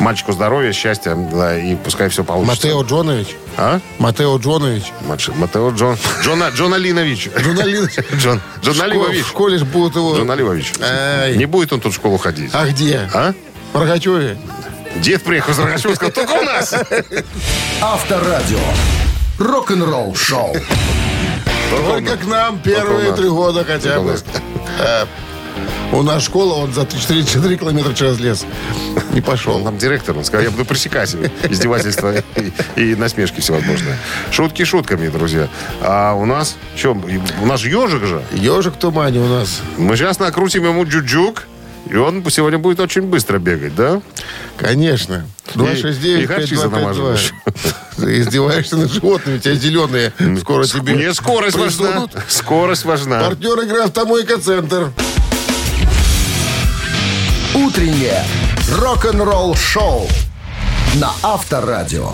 Мальчику 0.00 0.32
здоровья, 0.32 0.72
счастья, 0.72 1.14
да, 1.14 1.56
и 1.58 1.76
пускай 1.76 2.08
все 2.08 2.24
получится. 2.24 2.66
Матео 2.66 2.82
Джонович? 2.82 3.28
А? 3.56 3.80
Матео 3.98 4.36
Джонович? 4.38 4.92
Матео 5.36 5.70
Джон. 5.70 5.96
Джона, 6.22 6.50
Джон 6.54 6.74
Алинович. 6.74 7.28
Джон 7.38 7.58
Алинович. 7.60 7.92
Джон, 8.16 8.40
Джон 8.62 8.74
В 8.74 8.76
школе- 8.76 8.82
Аливович. 8.84 9.24
В 9.24 9.28
школе 9.28 9.58
ж 9.58 9.64
будут 9.64 9.96
его... 9.96 10.16
Джон 10.16 10.30
Аливович. 10.30 10.72
Ай. 10.80 11.36
Не 11.36 11.46
будет 11.46 11.72
он 11.72 11.80
тут 11.80 11.92
в 11.92 11.96
школу 11.96 12.16
ходить. 12.18 12.50
А 12.54 12.66
где? 12.66 13.08
А? 13.12 13.34
В 13.72 13.78
Рогачеве? 13.80 14.36
Дед 14.96 15.22
приехал 15.22 15.52
из 15.52 15.58
Рогачева, 15.58 15.94
сказал, 15.94 16.12
только 16.14 16.30
у 16.32 16.42
нас. 16.42 16.74
Авторадио. 17.80 18.58
Рок-н-ролл 19.38 20.14
шоу. 20.14 20.54
Только 21.86 22.16
к 22.16 22.26
нам 22.26 22.58
первые 22.60 23.12
три 23.12 23.28
года 23.28 23.64
хотя 23.64 24.00
бы. 24.00 24.18
У 25.92 26.02
нас 26.02 26.22
школа, 26.22 26.54
он 26.54 26.72
за 26.72 26.86
4, 26.86 27.22
4 27.22 27.56
километра 27.58 27.92
через 27.92 28.18
лес. 28.18 28.46
Не 29.12 29.20
пошел. 29.20 29.58
нам 29.58 29.76
директор, 29.76 30.16
он 30.16 30.24
сказал, 30.24 30.44
я 30.44 30.50
буду 30.50 30.64
пресекать 30.64 31.14
издевательства 31.48 32.14
и, 32.76 32.94
насмешки 32.94 33.40
всевозможные. 33.40 33.98
Шутки 34.30 34.64
шутками, 34.64 35.08
друзья. 35.08 35.48
А 35.82 36.14
у 36.14 36.24
нас, 36.24 36.56
что, 36.76 36.96
у 37.42 37.46
нас 37.46 37.62
ежик 37.62 38.06
же. 38.06 38.22
Ежик 38.32 38.74
в 38.74 38.78
тумане 38.78 39.20
у 39.20 39.26
нас. 39.26 39.60
Мы 39.76 39.96
сейчас 39.96 40.18
накрутим 40.18 40.64
ему 40.64 40.84
джуджук, 40.84 41.42
и 41.90 41.96
он 41.96 42.24
сегодня 42.30 42.58
будет 42.58 42.80
очень 42.80 43.02
быстро 43.02 43.38
бегать, 43.38 43.74
да? 43.74 44.00
Конечно. 44.56 45.26
269 45.54 46.22
и 46.22 46.26
харчиза 46.26 46.70
5252. 46.70 48.06
Ты 48.06 48.20
издеваешься 48.20 48.78
над 48.78 48.90
животными, 48.90 49.36
у 49.36 49.40
тебя 49.40 49.54
зеленые. 49.54 50.12
Скоро 50.40 50.64
тебе 50.64 50.94
Мне 50.94 51.12
скорость 51.12 51.58
важна. 51.58 52.08
Скорость 52.28 52.86
важна. 52.86 53.20
Партнер 53.24 53.60
игры 53.60 53.82
«Автомойка 53.82 54.38
Центр». 54.38 54.90
Утреннее 57.54 58.24
рок-н-ролл 58.78 59.54
шоу 59.54 60.08
на 60.94 61.12
Авторадио. 61.22 62.12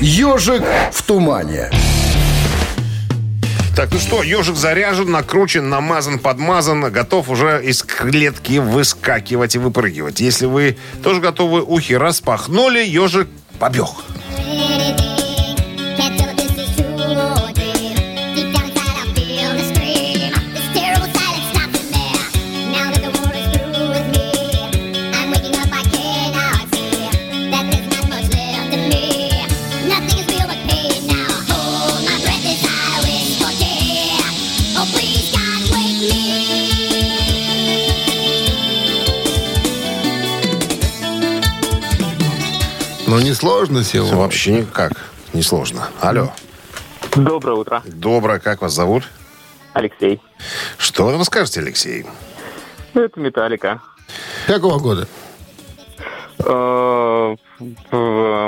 Ежик 0.00 0.64
в 0.92 1.02
тумане. 1.04 1.70
Так, 3.76 3.90
ну 3.92 4.00
что, 4.00 4.24
ежик 4.24 4.56
заряжен, 4.56 5.12
накручен, 5.12 5.68
намазан, 5.68 6.18
подмазан, 6.18 6.90
готов 6.90 7.30
уже 7.30 7.62
из 7.64 7.84
клетки 7.84 8.58
выскакивать 8.58 9.54
и 9.54 9.58
выпрыгивать. 9.58 10.18
Если 10.18 10.46
вы 10.46 10.76
тоже 11.04 11.20
готовы, 11.20 11.62
ухи 11.62 11.92
распахнули, 11.92 12.84
ежик 12.84 13.28
побег. 13.60 13.86
Сложно 43.38 43.84
сегодня. 43.84 44.16
Вообще 44.16 44.52
никак, 44.52 44.92
несложно. 45.32 45.88
Алло. 46.00 46.32
Доброе 47.14 47.56
утро. 47.56 47.82
Доброе, 47.86 48.40
как 48.40 48.62
вас 48.62 48.72
зовут? 48.72 49.04
Алексей. 49.74 50.20
Что 50.76 51.04
вы 51.06 51.12
нам 51.12 51.24
скажете, 51.24 51.60
Алексей? 51.60 52.04
Это 52.94 53.20
Металлика. 53.20 53.80
Какого 54.46 54.78
года? 54.78 55.06
В 56.38 57.36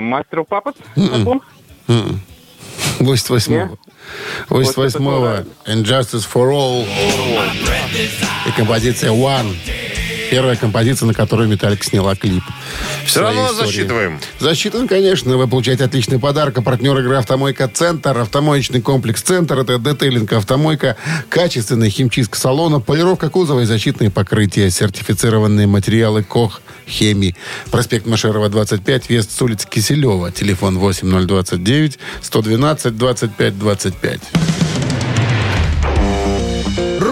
Мастер 0.01 0.45
Папас? 0.45 0.75
альбом? 0.97 1.43
88-го. 2.99 3.79
88-го. 4.49 5.45
And 5.67 5.85
Justice 5.85 6.27
for 6.27 6.51
All. 6.51 6.85
И 8.47 8.51
композиция 8.57 9.13
One. 9.13 9.55
Первая 10.31 10.55
композиция, 10.57 11.07
на 11.07 11.15
которую 11.15 11.49
Металлика 11.49 11.85
сняла 11.85 12.15
клип. 12.15 12.45
Все 13.05 13.21
равно 13.21 13.47
истории. 13.47 13.67
засчитываем. 13.67 14.21
Засчитан, 14.39 14.87
конечно. 14.87 15.37
Вы 15.37 15.49
получаете 15.49 15.85
отличный 15.85 16.21
подарок. 16.21 16.59
А 16.59 16.63
партнер 16.63 16.97
игры 16.99 17.17
«Автомойка 17.17 17.67
Центр». 17.69 18.17
Автомоечный 18.17 18.81
комплекс 18.81 19.23
«Центр»— 19.23 19.59
это 19.61 19.79
детейлинг 19.79 20.33
«Автомойка», 20.33 20.97
качественная 21.29 21.91
химчистка 21.91 22.39
салона, 22.39 22.79
полировка 22.79 23.29
кузова 23.29 23.61
и 23.61 23.65
защитные 23.65 24.11
покрытия, 24.11 24.71
сертифицированные 24.71 25.67
материалы 25.67 26.23
«Кох 26.23 26.61
Хеми». 26.87 27.35
Проспект 27.73 28.07
Машерова, 28.07 28.49
25, 28.49 29.11
вест 29.11 29.33
с 29.33 29.43
улицы 29.43 29.67
Киселева. 29.69 30.31
Телефон 30.31 30.79
8029 30.79 31.99
112 32.23 32.97
25 32.97 33.59
25. 33.59 34.21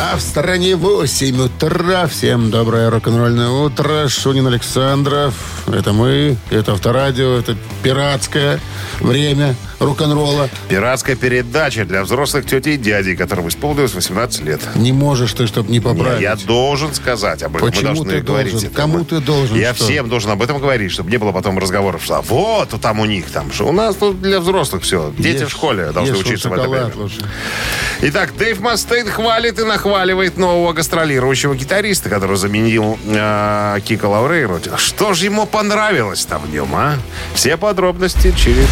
А 0.00 0.16
в 0.16 0.20
стороне 0.20 0.74
8 0.76 1.40
утра. 1.44 2.06
Всем 2.06 2.50
доброе 2.50 2.90
рок-н-ролльное 2.90 3.50
утро. 3.50 4.08
Шунин 4.08 4.46
Александров. 4.48 5.34
Это 5.72 5.92
мы, 5.92 6.36
это 6.50 6.72
Авторадио, 6.72 7.38
это 7.38 7.56
пиратское 7.82 8.58
время 9.00 9.54
рок-н-ролла. 9.78 10.48
Пиратская 10.68 11.14
передача 11.16 11.84
для 11.84 12.02
взрослых 12.04 12.46
тетей 12.46 12.74
и 12.74 12.78
дядей, 12.78 13.16
которым 13.16 13.48
исполнилось 13.48 13.94
18 13.94 14.42
лет. 14.42 14.60
Не 14.74 14.92
можешь 14.92 15.32
ты, 15.34 15.46
чтобы 15.46 15.70
не 15.70 15.78
Не, 15.78 15.80
поправить. 15.80 16.20
я 16.20 16.36
должен 16.36 16.92
сказать 16.94 17.42
об 17.42 17.56
этом. 17.56 17.68
Почему 17.68 17.88
Мы 17.90 17.94
должны 17.96 18.12
ты 18.12 18.20
говорить 18.22 18.52
должен? 18.52 18.68
это. 18.68 18.76
Кому 18.76 18.98
Мы- 18.98 19.04
ты 19.04 19.20
должен 19.20 19.56
Я 19.56 19.74
что? 19.74 19.84
всем 19.84 20.08
должен 20.08 20.30
об 20.30 20.42
этом 20.42 20.58
говорить, 20.58 20.90
чтобы 20.92 21.10
не 21.10 21.16
было 21.16 21.32
потом 21.32 21.58
разговоров, 21.58 22.02
что 22.04 22.20
вот 22.28 22.70
там 22.80 23.00
у 23.00 23.06
них 23.06 23.30
там, 23.30 23.52
что 23.52 23.66
у 23.68 23.72
нас 23.72 23.94
тут 23.96 24.20
для 24.20 24.40
взрослых 24.40 24.82
все. 24.82 25.12
Дети 25.18 25.42
Ешь- 25.42 25.48
в 25.48 25.50
школе 25.50 25.90
должны 25.92 26.14
ешь 26.14 26.20
учиться 26.24 26.48
в 26.48 26.52
это 26.52 26.68
время. 26.68 26.90
лучше. 26.96 27.16
Итак, 28.02 28.34
Дэйв 28.36 28.60
Мастейн 28.60 29.08
хвалит 29.08 29.58
и 29.60 29.64
нахваливает 29.82 30.36
нового 30.36 30.72
гастролирующего 30.72 31.56
гитариста, 31.56 32.08
который 32.08 32.36
заменил 32.36 32.96
э, 33.04 33.78
Кика 33.84 34.06
Лаурейру. 34.06 34.60
Что 34.76 35.12
же 35.12 35.24
ему 35.24 35.44
понравилось 35.44 36.24
там 36.24 36.42
в 36.42 36.52
нем, 36.52 36.72
а? 36.72 36.94
Все 37.34 37.56
подробности 37.56 38.32
через... 38.36 38.68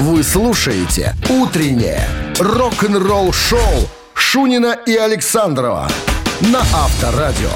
Вы 0.00 0.24
слушаете 0.24 1.14
«Утреннее 1.28 2.08
рок-н-ролл 2.40 3.32
шоу» 3.32 3.88
Шунина 4.14 4.76
и 4.84 4.96
Александрова 4.96 5.88
на 6.40 6.60
Авторадио. 6.60 7.50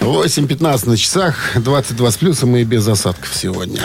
8.15 0.00 0.88
на 0.90 0.96
часах, 0.98 1.52
22 1.54 2.10
с 2.10 2.16
плюсом 2.18 2.54
и 2.56 2.64
без 2.64 2.86
осадков 2.86 3.34
сегодня. 3.34 3.80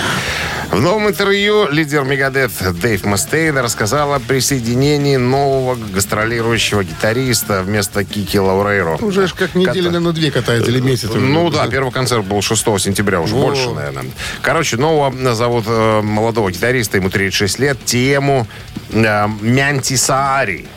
В 0.71 0.79
новом 0.81 1.07
интервью 1.09 1.67
лидер 1.71 2.03
Мегадет 2.03 2.51
Дэйв 2.79 3.03
Мастейн 3.03 3.57
рассказал 3.57 4.13
о 4.13 4.19
присоединении 4.19 5.15
нового 5.15 5.75
гастролирующего 5.75 6.83
гитариста 6.83 7.63
вместо 7.63 8.03
Кики 8.05 8.39
Лаурейро. 8.39 8.97
Уже 8.97 9.27
ж 9.27 9.33
как 9.33 9.55
недели, 9.55 9.79
Ката- 9.79 9.85
наверное, 9.85 10.11
две 10.13 10.29
катается 10.31 10.69
или 10.69 10.79
месяц. 10.79 11.09
уже. 11.09 11.19
Ну 11.19 11.49
да, 11.49 11.67
первый 11.67 11.91
концерт 11.91 12.23
был 12.23 12.41
6 12.43 12.63
сентября, 12.79 13.19
уже 13.19 13.33
Во. 13.35 13.47
больше, 13.47 13.69
наверное. 13.71 14.05
Короче, 14.43 14.77
нового 14.77 15.33
зовут 15.33 15.65
э, 15.67 16.01
молодого 16.01 16.51
гитариста, 16.51 16.97
ему 16.97 17.09
36 17.09 17.57
лет, 17.59 17.83
Тему 17.83 18.45
э, 18.91 19.27
Мянтисаари. 19.41 20.67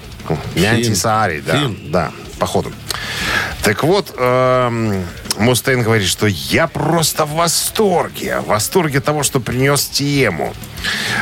Мянтисаари, 0.55 1.43
да, 1.47 1.53
Фин. 1.59 1.79
да, 1.91 2.13
походу. 2.39 2.73
Так 3.63 3.83
вот, 3.85 4.15
эм, 4.17 5.05
Мустейн 5.43 5.83
говорит, 5.83 6.07
что 6.07 6.27
я 6.27 6.69
просто 6.69 7.25
в 7.25 7.33
восторге. 7.33 8.41
В 8.41 8.47
восторге 8.47 9.01
того, 9.01 9.25
что 9.25 9.41
принес 9.41 9.87
тему. 9.87 10.55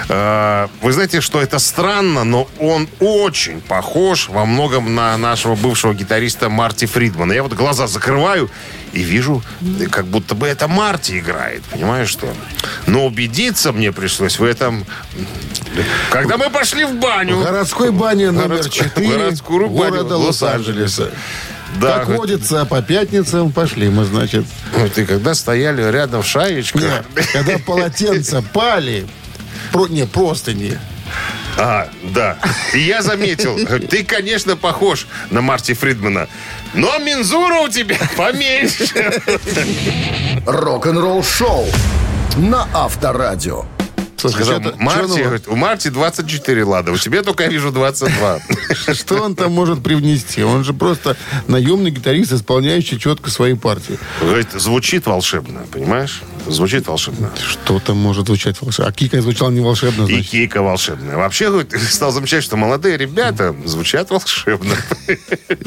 Э, 0.09 0.69
вы 0.83 0.93
знаете, 0.93 1.21
что 1.23 1.41
это 1.41 1.59
странно, 1.59 2.25
но 2.25 2.47
он 2.59 2.87
очень 3.01 3.61
похож 3.63 4.29
во 4.29 4.45
многом 4.45 4.95
на 4.95 5.17
нашего 5.17 5.55
бывшего 5.55 5.95
гитариста 5.95 6.51
Марти 6.51 6.85
Фридмана. 6.87 7.33
Я 7.33 7.43
вот 7.43 7.55
глаза 7.55 7.87
закрываю 7.87 8.51
и 8.93 9.03
вижу, 9.03 9.43
как 9.91 10.07
будто 10.07 10.35
бы 10.35 10.47
это 10.47 10.69
Марти 10.69 11.19
играет. 11.19 11.63
Понимаешь, 11.65 12.09
что? 12.11 12.33
Но 12.87 13.07
убедиться 13.07 13.73
мне 13.73 13.91
пришлось 13.91 14.39
в 14.39 14.45
этом, 14.45 14.85
когда 16.11 16.37
мы 16.37 16.51
пошли 16.51 16.85
в 16.85 16.95
баню. 16.97 17.37
В 17.37 17.45
городской 17.45 17.91
бане 17.91 18.33
номер 18.33 18.57
Городской- 18.61 18.85
4 18.85 19.09
городскую 19.09 19.69
баню 19.71 19.91
города 19.91 20.17
Лос-Анджелеса. 20.19 21.03
Лос-Анджелеса. 21.05 21.11
Да, 21.79 22.01
Как 22.01 22.09
водится, 22.09 22.65
по 22.65 22.83
пятницам 22.83 23.53
пошли 23.53 23.89
мы, 23.89 24.05
значит. 24.05 24.45
Вот 24.75 24.97
и 24.99 25.05
когда 25.05 25.35
стояли 25.35 25.83
рядом 25.91 26.23
в 26.23 26.27
шаечках. 26.27 26.83
Нет, 26.83 27.07
когда 27.33 27.59
полотенца 27.59 28.43
пали, 28.43 29.07
про, 29.73 29.87
не, 29.87 30.07
простыни. 30.07 30.79
А, 31.57 31.89
да. 32.15 32.39
И 32.75 32.81
я 32.81 33.03
заметил, 33.03 33.59
ты, 33.89 34.05
конечно, 34.05 34.57
похож 34.57 35.07
на 35.31 35.41
Марти 35.41 35.75
Фридмана, 35.75 36.29
но 36.75 36.99
мензура 36.99 37.61
у 37.61 37.69
тебя 37.69 37.99
поменьше. 38.17 39.21
Рок-н-ролл 40.47 41.23
шоу 41.23 41.67
на 42.37 42.69
Авторадио. 42.73 43.65
Слушай, 44.21 44.35
Сказал, 44.35 44.61
что-то- 44.61 44.77
Марти, 44.79 45.13
что, 45.13 45.23
говорит, 45.25 45.49
у 45.49 45.57
Марти 45.57 45.89
24 45.89 46.65
лада, 46.65 46.93
у 46.93 46.97
тебя 46.99 47.23
только 47.23 47.45
я 47.45 47.49
вижу 47.49 47.71
22. 47.73 48.41
что 48.95 49.23
он 49.23 49.35
там 49.35 49.53
может 49.53 49.83
привнести? 49.83 50.43
Он 50.45 50.63
же 50.65 50.75
просто 50.75 51.17
наемный 51.47 51.91
гитарист, 51.91 52.33
исполняющий 52.33 52.99
четко 52.99 53.31
свои 53.31 53.55
партии. 53.55 53.99
Говорит, 54.21 54.49
звучит 54.53 55.07
волшебно, 55.07 55.61
понимаешь? 55.73 56.21
Звучит 56.47 56.87
волшебно. 56.87 57.31
Что 57.49 57.79
там 57.81 57.97
может 57.99 58.27
звучать 58.27 58.61
волшебно? 58.61 58.89
А 58.91 58.93
Кика 58.93 59.21
звучал 59.23 59.51
не 59.51 59.61
волшебно, 59.61 60.05
И 60.05 60.15
значит. 60.15 60.31
кейка 60.31 60.63
волшебная. 60.63 61.17
Вообще, 61.17 61.49
говорит, 61.51 61.73
стал 61.91 62.13
замечать, 62.13 62.43
что 62.45 62.57
молодые 62.57 62.97
ребята 62.97 63.55
звучат 63.65 64.11
волшебно. 64.11 64.75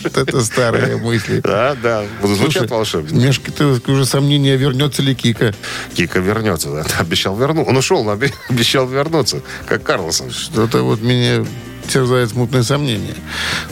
Это 0.04 0.44
старые 0.44 0.98
мысли. 0.98 1.40
Да, 1.42 1.76
да, 1.82 2.04
звучат 2.24 2.70
волшебно. 2.70 3.16
Немножко 3.16 3.52
ты 3.52 3.66
уже 3.66 4.06
сомнения, 4.06 4.56
вернется 4.58 5.02
ли 5.02 5.16
Кика. 5.16 5.54
Кика 5.96 6.20
вернется, 6.20 6.70
да. 6.72 6.86
Обещал 7.00 7.36
вернуться. 7.36 7.70
Он 7.70 7.78
ушел, 7.78 8.04
но 8.04 8.12
обе- 8.12 8.34
обещал 8.50 8.88
вернуться, 8.88 9.42
как 9.66 9.84
Карлсон. 9.84 10.32
Что-то 10.32 10.84
вот 10.84 11.02
меня 11.02 11.46
терзает 11.88 12.30
смутное 12.30 12.64
сомнение. 12.64 13.16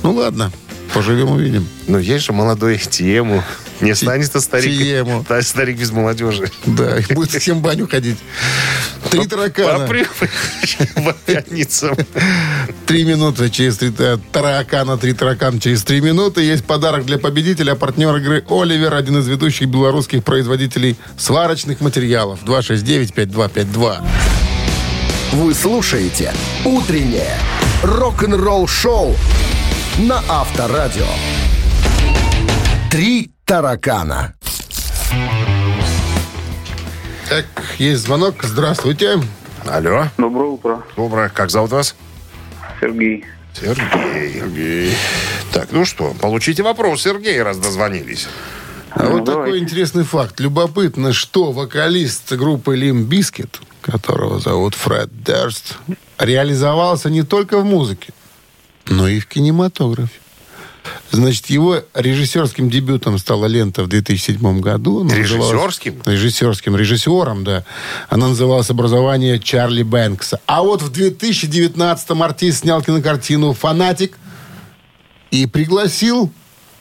Ну 0.04 0.14
ладно, 0.14 0.52
поживем 0.94 1.32
увидим. 1.32 1.68
Ну, 1.88 2.00
есть 2.00 2.26
же 2.26 2.34
молодой 2.34 2.78
Тиему. 2.78 3.44
Не 3.80 3.92
останется 3.92 4.40
старик. 4.42 4.78
Тиему. 4.78 5.26
Да, 5.28 5.42
старик 5.42 5.80
без 5.80 5.92
молодежи. 5.92 6.52
Да, 6.66 7.00
и 7.00 7.14
будет 7.14 7.32
всем 7.32 7.60
в 7.60 7.62
баню 7.62 7.88
ходить. 7.88 8.18
Три 9.10 9.26
таракана. 9.26 9.88
По 10.96 11.14
пятницам. 11.26 11.96
Три 12.86 13.04
минуты 13.04 13.50
через 13.50 13.78
три 13.78 13.92
таракана, 14.32 14.98
три 14.98 15.14
таракана 15.14 15.60
через 15.60 15.84
три 15.84 16.02
минуты. 16.02 16.42
Есть 16.42 16.66
подарок 16.66 17.06
для 17.06 17.18
победителя, 17.18 17.76
партнер 17.76 18.16
игры 18.18 18.44
Оливер, 18.50 18.94
один 18.94 19.18
из 19.18 19.28
ведущих 19.28 19.68
белорусских 19.68 20.24
производителей 20.24 20.96
сварочных 21.18 21.82
материалов. 21.82 22.40
269-5252. 22.46 24.41
Вы 25.32 25.54
слушаете 25.54 26.34
«Утреннее 26.66 27.38
рок-н-ролл-шоу» 27.84 29.16
на 30.00 30.22
Авторадио. 30.28 31.06
«Три 32.92 33.32
таракана». 33.46 34.34
Так, 37.30 37.46
есть 37.78 38.04
звонок. 38.04 38.44
Здравствуйте. 38.44 39.22
Алло. 39.66 40.08
Доброе 40.18 40.50
утро, 40.50 40.84
Доброе. 40.98 41.30
Как 41.30 41.50
зовут 41.50 41.72
вас? 41.72 41.96
Сергей. 42.82 43.24
Сергей. 43.54 44.94
Так, 45.54 45.70
ну 45.72 45.86
что, 45.86 46.14
получите 46.20 46.62
вопрос, 46.62 47.04
Сергей, 47.04 47.42
раз 47.42 47.58
дозвонились. 47.58 48.28
А 48.92 49.04
Ну, 49.04 49.12
вот 49.12 49.26
такой 49.26 49.44
давайте. 49.46 49.64
интересный 49.64 50.04
факт. 50.04 50.40
Любопытно, 50.40 51.14
что 51.14 51.52
вокалист 51.52 52.32
группы 52.34 52.78
Bizkit, 52.78 53.56
которого 53.82 54.40
зовут 54.40 54.76
Фред 54.76 55.24
Дерст, 55.24 55.78
реализовался 56.20 57.10
не 57.10 57.24
только 57.24 57.60
в 57.60 57.66
музыке, 57.66 58.14
но 58.88 59.08
и 59.08 59.20
в 59.20 59.28
кинематографе. 59.28 60.20
Значит, 61.12 61.48
его 61.48 61.84
режиссерским 61.94 62.70
дебютом 62.70 63.18
стала 63.18 63.46
лента 63.46 63.84
в 63.84 63.88
2007 63.88 64.62
году. 64.62 65.02
Она 65.02 65.14
Режиссерским? 65.14 66.02
Режиссерским, 66.06 66.76
режиссером, 66.76 67.44
да. 67.44 67.66
Она 68.10 68.30
называлась 68.30 68.70
«Образование 68.70 69.38
Чарли 69.40 69.84
Бэнкса». 69.84 70.40
А 70.46 70.64
вот 70.64 70.82
в 70.82 70.92
2019-м 70.92 72.24
артист 72.24 72.62
снял 72.62 72.82
кинокартину 72.82 73.54
«Фанатик» 73.54 74.18
и 75.32 75.46
пригласил 75.46 76.32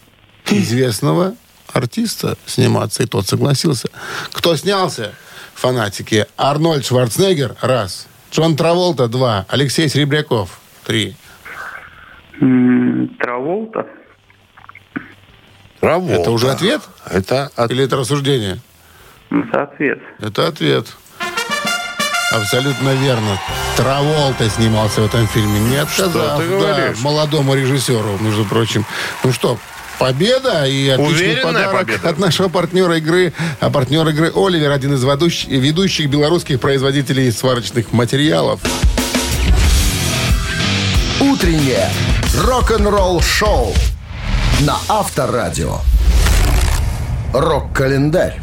известного 0.50 1.34
артиста 1.72 2.36
сниматься, 2.46 3.02
и 3.02 3.06
тот 3.06 3.26
согласился. 3.26 3.88
Кто 4.32 4.56
снялся 4.56 5.12
в 5.54 5.60
«Фанатике»? 5.60 6.26
Арнольд 6.36 6.84
Шварценеггер, 6.86 7.56
раз. 7.60 8.06
Джон 8.32 8.56
Траволта, 8.56 9.08
два. 9.08 9.46
Алексей 9.48 9.88
Серебряков, 9.88 10.60
три. 10.84 11.16
Траволта. 13.18 13.86
Работа. 15.80 16.14
Это 16.14 16.30
уже 16.30 16.50
ответ? 16.50 16.82
Это 17.06 17.50
от- 17.56 17.70
Или 17.70 17.84
это 17.84 17.96
рассуждение? 17.96 18.60
Это 19.30 19.62
ответ. 19.62 19.98
Это 20.18 20.46
ответ. 20.48 20.86
Абсолютно 22.32 22.90
верно. 22.94 23.38
Траволта 23.76 24.48
снимался 24.50 25.00
в 25.00 25.06
этом 25.06 25.26
фильме. 25.26 25.58
Не 25.60 25.76
отказав 25.76 26.38
ты 26.38 26.48
да, 26.48 26.56
говоришь? 26.58 26.98
молодому 27.00 27.54
режиссеру, 27.54 28.18
между 28.20 28.44
прочим. 28.44 28.84
Ну 29.24 29.32
что, 29.32 29.58
победа 30.00 30.66
и 30.66 30.88
отличный 30.88 31.14
Уверенная 31.14 31.44
подарок 31.44 31.86
победа. 31.86 32.08
от 32.08 32.18
нашего 32.18 32.48
партнера 32.48 32.96
игры. 32.96 33.32
А 33.60 33.70
партнер 33.70 34.08
игры 34.08 34.32
Оливер, 34.34 34.72
один 34.72 34.94
из 34.94 35.04
ведущих, 35.04 35.48
ведущих 35.48 36.08
белорусских 36.08 36.58
производителей 36.58 37.30
сварочных 37.30 37.92
материалов. 37.92 38.60
«Утреннее 41.20 41.90
рок-н-ролл-шоу» 42.34 43.74
на 44.60 44.78
Авторадио. 44.88 45.78
Рок-календарь. 47.34 48.40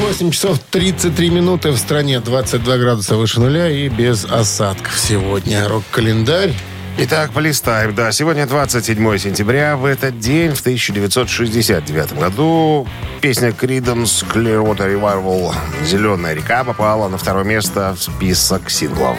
8 0.00 0.30
часов 0.32 0.58
33 0.70 1.30
минуты 1.30 1.70
в 1.70 1.78
стране, 1.78 2.18
22 2.20 2.76
градуса 2.78 3.16
выше 3.16 3.40
нуля 3.40 3.70
и 3.70 3.88
без 3.88 4.24
осадков 4.24 4.98
сегодня. 4.98 5.68
Рок-календарь. 5.68 6.52
Итак, 7.00 7.30
полистаем. 7.30 7.94
Да, 7.94 8.10
сегодня 8.10 8.44
27 8.44 9.18
сентября. 9.18 9.76
В 9.76 9.84
этот 9.84 10.18
день, 10.18 10.52
в 10.52 10.60
1969 10.60 12.18
году, 12.18 12.88
песня 13.20 13.50
Creedence 13.50 14.26
Clearwater 14.28 14.92
Revival 14.92 15.54
«Зеленая 15.84 16.34
река» 16.34 16.64
попала 16.64 17.08
на 17.08 17.16
второе 17.16 17.44
место 17.44 17.94
в 17.96 18.02
список 18.02 18.68
синглов. 18.68 19.18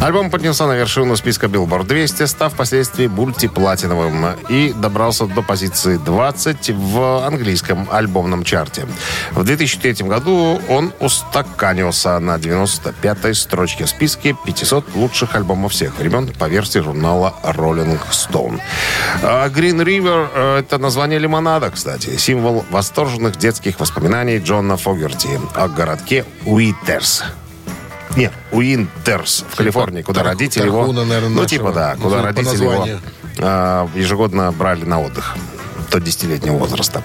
Альбом 0.00 0.30
поднялся 0.30 0.66
на 0.66 0.72
вершину 0.76 1.14
списка 1.14 1.46
Billboard 1.46 1.84
200, 1.84 2.24
став 2.24 2.54
впоследствии 2.54 3.06
мультиплатиновым 3.06 4.34
и 4.48 4.72
добрался 4.72 5.26
до 5.26 5.42
позиции 5.42 5.98
20 5.98 6.70
в 6.70 7.26
английском 7.26 7.86
альбомном 7.92 8.42
чарте. 8.42 8.86
В 9.32 9.44
2003 9.44 10.06
году 10.08 10.58
он 10.70 10.94
устаканился 11.00 12.18
на 12.18 12.36
95-й 12.36 13.34
строчке 13.34 13.84
в 13.84 13.90
списке 13.90 14.34
500 14.46 14.94
лучших 14.94 15.34
альбомов 15.34 15.72
всех 15.72 15.98
времен 15.98 16.28
по 16.28 16.48
версии 16.48 16.78
журнала 16.78 17.34
Rolling 17.42 18.00
Stone. 18.10 18.58
Green 19.22 19.84
River 19.84 20.60
это 20.60 20.78
название 20.78 21.18
лимонада, 21.18 21.70
кстати, 21.70 22.16
символ 22.16 22.64
восторженных 22.70 23.36
детских 23.36 23.78
воспоминаний 23.78 24.38
Джона 24.38 24.78
Фогерти 24.78 25.38
о 25.54 25.68
городке 25.68 26.24
Уитерс. 26.46 27.22
Нет, 28.16 28.32
Уинтерс 28.52 29.44
в 29.48 29.56
Калифорнии, 29.56 30.02
куда 30.02 30.22
родители 30.22 30.66
его... 30.66 30.92
Наверное, 30.92 31.28
ну, 31.28 31.46
типа, 31.46 31.72
да, 31.72 31.96
куда 32.00 32.22
родители 32.22 32.64
его 32.64 32.86
э, 33.38 33.88
ежегодно 33.94 34.50
брали 34.52 34.84
на 34.84 35.00
отдых 35.00 35.36
до 35.90 35.98
10-летнего 35.98 36.56
возраста. 36.56 37.02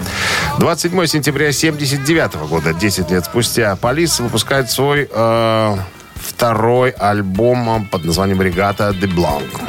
27 0.59 1.05
сентября 1.07 1.51
79 1.51 2.35
года, 2.47 2.73
10 2.73 3.11
лет 3.11 3.25
спустя, 3.25 3.75
Полис 3.75 4.19
выпускает 4.19 4.69
свой 4.69 5.09
э, 5.11 5.77
второй 6.15 6.91
альбом 6.91 7.87
под 7.91 8.05
названием 8.05 8.41
«Регата 8.41 8.89
de 8.89 9.07
Blanc». 9.07 9.61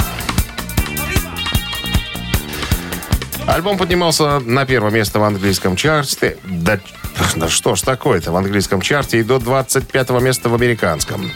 Альбом 3.46 3.78
поднимался 3.78 4.40
на 4.40 4.66
первое 4.66 4.90
место 4.90 5.20
в 5.20 5.22
английском 5.22 5.76
чарте. 5.76 6.36
Да 7.36 7.48
что 7.48 7.74
ж 7.74 7.82
такое-то 7.82 8.32
в 8.32 8.36
английском 8.36 8.80
чарте 8.80 9.20
и 9.20 9.22
до 9.22 9.38
25 9.38 10.10
места 10.20 10.48
в 10.48 10.54
американском. 10.54 11.30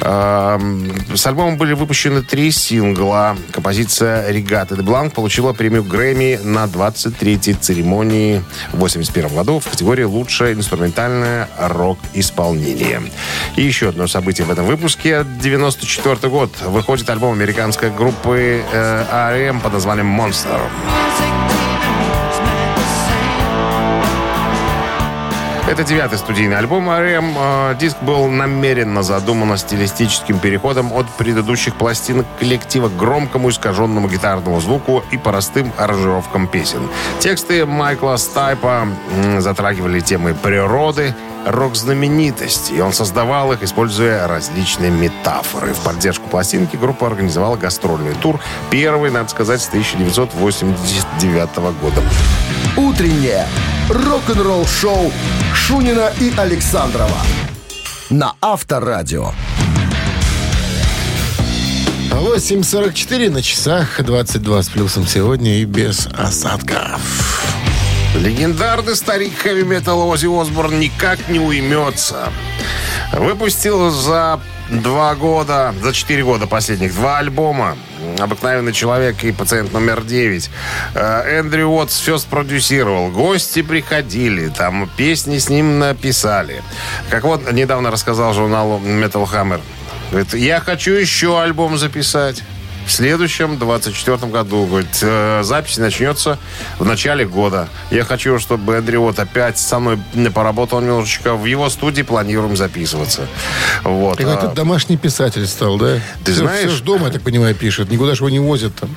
Эм, 0.00 0.92
С 1.14 1.26
альбомом 1.26 1.56
были 1.58 1.74
выпущены 1.74 2.22
три 2.22 2.50
сингла. 2.50 3.36
Композиция 3.52 4.30
«Регата 4.30 4.76
де 4.76 4.82
Бланк» 4.82 5.14
получила 5.14 5.52
премию 5.52 5.84
Грэмми 5.84 6.40
на 6.42 6.64
23-й 6.64 7.54
церемонии 7.54 8.42
в 8.72 8.78
81 8.78 9.34
году 9.34 9.60
в 9.60 9.68
категории 9.68 10.04
«Лучшее 10.04 10.54
инструментальное 10.54 11.48
рок-исполнение». 11.58 13.02
И 13.56 13.62
еще 13.62 13.88
одно 13.88 14.06
событие 14.06 14.46
в 14.46 14.50
этом 14.50 14.66
выпуске. 14.66 15.24
94 15.42 16.28
год. 16.28 16.50
Выходит 16.62 17.08
альбом 17.10 17.34
американской 17.34 17.90
группы 17.90 18.62
э, 18.72 19.04
R.E.M. 19.10 19.60
под 19.60 19.72
названием 19.72 20.08
«Monster». 20.08 20.60
Это 25.70 25.84
девятый 25.84 26.18
студийный 26.18 26.58
альбом 26.58 26.90
R.E.M. 26.90 27.32
Э, 27.38 27.76
Диск 27.78 27.96
был 28.02 28.26
намеренно 28.26 29.04
задуман 29.04 29.56
стилистическим 29.56 30.40
переходом 30.40 30.92
от 30.92 31.08
предыдущих 31.10 31.76
пластинок 31.76 32.26
коллектива 32.40 32.88
к 32.88 32.96
громкому 32.96 33.50
искаженному 33.50 34.08
гитарному 34.08 34.60
звуку 34.60 35.04
и 35.12 35.16
простым 35.16 35.72
аранжировкам 35.78 36.48
песен. 36.48 36.88
Тексты 37.20 37.64
Майкла 37.66 38.16
Стайпа 38.16 38.88
затрагивали 39.38 40.00
темы 40.00 40.34
природы, 40.34 41.14
рок-знаменитости, 41.46 42.72
и 42.72 42.80
он 42.80 42.92
создавал 42.92 43.52
их, 43.52 43.62
используя 43.62 44.26
различные 44.26 44.90
метафоры. 44.90 45.72
В 45.74 45.80
поддержку 45.80 46.28
пластинки 46.28 46.76
группа 46.76 47.06
организовала 47.06 47.56
гастрольный 47.56 48.14
тур, 48.14 48.40
первый, 48.70 49.10
надо 49.10 49.28
сказать, 49.28 49.60
с 49.60 49.68
1989 49.68 51.56
года. 51.80 52.02
Утреннее 52.76 53.46
рок-н-ролл-шоу 53.88 55.12
Шунина 55.54 56.12
и 56.20 56.32
Александрова 56.36 57.18
на 58.10 58.34
Авторадио. 58.40 59.32
8.44 62.10 63.30
на 63.30 63.40
часах, 63.40 64.02
22 64.04 64.62
с 64.62 64.68
плюсом 64.68 65.06
сегодня 65.06 65.58
и 65.58 65.64
без 65.64 66.06
осадков. 66.06 67.39
Легендарный 68.14 68.96
старик 68.96 69.38
хэви-метал 69.38 70.08
Оззи 70.08 70.26
Осборн 70.26 70.80
никак 70.80 71.28
не 71.28 71.38
уймется. 71.38 72.32
Выпустил 73.12 73.90
за 73.90 74.40
два 74.68 75.14
года, 75.14 75.74
за 75.80 75.92
четыре 75.92 76.24
года 76.24 76.46
последних 76.46 76.94
два 76.94 77.18
альбома. 77.18 77.76
«Обыкновенный 78.18 78.72
человек» 78.72 79.22
и 79.24 79.30
«Пациент 79.30 79.72
номер 79.72 80.02
девять». 80.02 80.50
Э, 80.94 81.38
Эндрю 81.38 81.68
Уотс 81.68 81.98
все 81.98 82.18
спродюсировал. 82.18 83.10
Гости 83.10 83.62
приходили, 83.62 84.48
там 84.48 84.90
песни 84.96 85.38
с 85.38 85.48
ним 85.48 85.78
написали. 85.78 86.62
Как 87.10 87.24
вот 87.24 87.50
недавно 87.52 87.90
рассказал 87.90 88.34
журналу 88.34 88.78
Metal 88.78 89.28
Hammer. 89.30 89.60
Говорит, 90.10 90.34
я 90.34 90.60
хочу 90.60 90.92
еще 90.92 91.40
альбом 91.40 91.78
записать. 91.78 92.42
В 92.90 92.92
следующем, 92.92 93.56
24 93.56 94.16
году, 94.32 94.66
говорит, 94.66 94.98
э, 95.00 95.42
запись 95.44 95.78
начнется 95.78 96.38
в 96.80 96.84
начале 96.84 97.24
года. 97.24 97.68
Я 97.92 98.02
хочу, 98.02 98.40
чтобы 98.40 98.74
Эндрю 98.74 99.02
вот 99.02 99.20
опять 99.20 99.58
со 99.58 99.78
мной 99.78 100.00
поработал 100.34 100.80
немножечко. 100.80 101.36
В 101.36 101.44
его 101.44 101.70
студии 101.70 102.02
планируем 102.02 102.56
записываться. 102.56 103.28
Вот. 103.84 104.18
Ты 104.18 104.24
А, 104.24 104.36
тут 104.38 104.54
домашний 104.54 104.96
писатель 104.96 105.46
стал, 105.46 105.78
да? 105.78 106.00
Ты 106.24 106.32
Всё- 106.32 106.40
знаешь- 106.40 106.66
всё 106.66 106.76
ж 106.78 106.80
дома, 106.80 107.06
я 107.06 107.12
так 107.12 107.22
понимаю, 107.22 107.54
пишет. 107.54 107.92
Никуда 107.92 108.16
же 108.16 108.24
его 108.24 108.28
не 108.30 108.40
возят 108.40 108.74
там. 108.74 108.90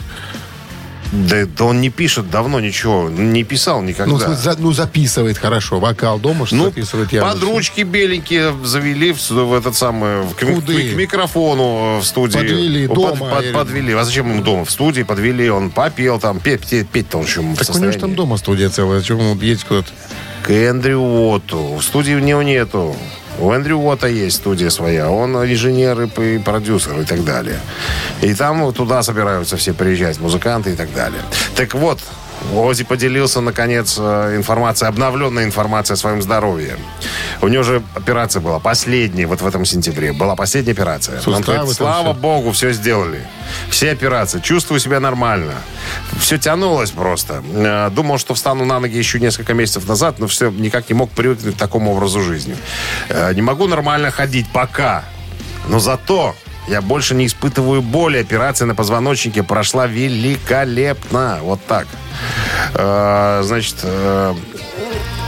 Да, 1.14 1.46
да 1.46 1.66
он 1.66 1.80
не 1.80 1.92
пишет 1.92 2.32
давно 2.32 2.60
ничего. 2.60 3.08
Не 3.08 3.44
писал 3.44 3.84
никогда. 3.84 4.12
Ну, 4.12 4.18
за- 4.36 4.56
ну, 4.58 4.72
записывает 4.74 5.38
хорошо. 5.38 5.80
Вокал 5.80 6.18
дома 6.18 6.48
что 6.48 6.56
Ну, 6.56 6.66
записывает 6.66 7.14
явно. 7.14 7.32
подручки 7.34 7.82
беленькие 7.82 8.52
завели 8.64 9.14
в, 9.14 9.30
в 9.30 9.54
этот 9.54 9.76
самый 9.76 10.24
в- 10.24 10.34
к, 10.34 10.40
Куды? 10.40 10.92
к 10.92 10.96
микрофону 10.96 12.00
в 12.00 12.04
студии. 12.04 12.34
Подвели 12.38 12.88
Ну, 12.88 12.96
дома 12.96 13.40
или- 13.42 13.52
подвели. 13.54 13.94
А 13.94 14.04
зачем 14.04 14.32
ему 14.32 14.42
дома? 14.42 14.66
В 14.66 14.72
студии 14.72 15.04
подвели, 15.04 15.50
он 15.50 15.70
попел 15.70 16.20
там, 16.20 16.40
петь, 16.40 16.66
петь, 16.68 16.90
петь-то 16.90 17.20
он 17.20 17.26
еще 17.26 17.42
Так 17.60 17.76
у 17.76 17.78
него 17.78 17.92
же 17.92 18.00
там 18.00 18.16
дома 18.16 18.38
студия 18.38 18.70
целая. 18.70 19.00
Зачем 19.00 19.20
ему 19.20 19.36
едет 19.40 19.64
куда-то? 19.66 19.90
К 20.42 20.50
Эндрю 20.50 21.00
Уотту. 21.00 21.76
В 21.76 21.84
студии 21.84 22.14
у 22.16 22.20
него 22.20 22.42
нету. 22.42 22.96
У 23.40 23.52
Эндрю 23.52 23.78
Уотта 23.78 24.08
есть 24.08 24.38
студия 24.38 24.70
своя. 24.70 25.10
Он 25.10 25.36
инженер 25.36 26.02
и 26.02 26.38
продюсер 26.38 27.00
и 27.00 27.06
так 27.06 27.24
далее. 27.24 27.60
И 28.22 28.34
там 28.34 28.74
туда 28.74 29.04
собираются 29.04 29.58
все 29.58 29.74
приезжать, 29.74 30.20
музыканты 30.20 30.72
и 30.72 30.76
так 30.76 30.94
далее. 30.94 31.22
Так 31.56 31.74
вот, 31.74 32.00
Ози 32.54 32.84
поделился, 32.84 33.42
наконец, 33.42 33.96
э, 33.98 34.36
информацией, 34.36 34.90
обновленной 34.90 35.44
информацией 35.46 35.94
о 35.96 35.98
своем 35.98 36.22
здоровье. 36.22 36.78
У 37.42 37.48
него 37.48 37.64
же 37.64 37.82
операция 37.96 38.42
была, 38.42 38.60
последняя, 38.60 39.26
вот 39.28 39.42
в 39.42 39.48
этом 39.48 39.66
сентябре. 39.66 40.14
Была 40.14 40.36
последняя 40.36 40.74
операция. 40.74 41.20
Суставы 41.20 41.58
говорит, 41.58 41.76
слава 41.76 42.14
всё. 42.14 42.22
богу, 42.22 42.52
все 42.52 42.72
сделали. 42.74 43.26
Все 43.70 43.92
операции. 43.92 44.40
Чувствую 44.40 44.80
себя 44.80 45.00
нормально. 45.00 45.54
Все 46.20 46.38
тянулось 46.38 46.92
просто. 46.92 47.44
Э, 47.54 47.90
Думал, 47.90 48.18
что 48.18 48.34
встану 48.34 48.66
на 48.66 48.80
ноги 48.80 48.98
еще 48.98 49.20
несколько 49.20 49.54
месяцев 49.54 49.88
назад, 49.88 50.20
но 50.20 50.28
все 50.28 50.50
никак 50.52 50.90
не 50.90 50.96
мог 50.96 51.10
привыкнуть 51.12 51.56
к 51.56 51.58
такому 51.58 51.94
образу 51.96 52.22
жизни. 52.22 52.56
Э, 53.10 53.34
Не 53.34 53.42
могу 53.42 53.68
нормально 53.68 54.12
ходить 54.12 54.46
пока. 54.54 55.04
Но 55.70 55.80
зато 55.80 56.36
я 56.68 56.82
больше 56.82 57.16
не 57.16 57.26
испытываю 57.26 57.82
боли. 57.82 58.18
Операция 58.18 58.66
на 58.66 58.76
позвоночнике 58.76 59.44
прошла 59.44 59.88
великолепно. 59.88 61.40
Вот 61.42 61.60
так. 61.68 61.88
Э, 62.76 63.42
Значит, 63.44 63.76
э, 63.84 64.34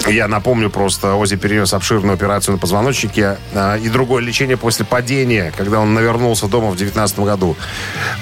я 0.08 0.28
напомню 0.28 0.69
просто, 0.69 1.15
Ози 1.15 1.36
перенес 1.36 1.74
обширную 1.74 2.13
операцию 2.13 2.54
на 2.54 2.60
позвоночнике 2.60 3.38
а, 3.56 3.76
и 3.76 3.89
другое 3.89 4.21
лечение 4.21 4.56
после 4.56 4.86
падения, 4.86 5.52
когда 5.58 5.80
он 5.80 5.93
навернулся 5.95 6.48
дома 6.48 6.67
в 6.67 6.76
2019 6.78 7.19
году, 7.21 7.58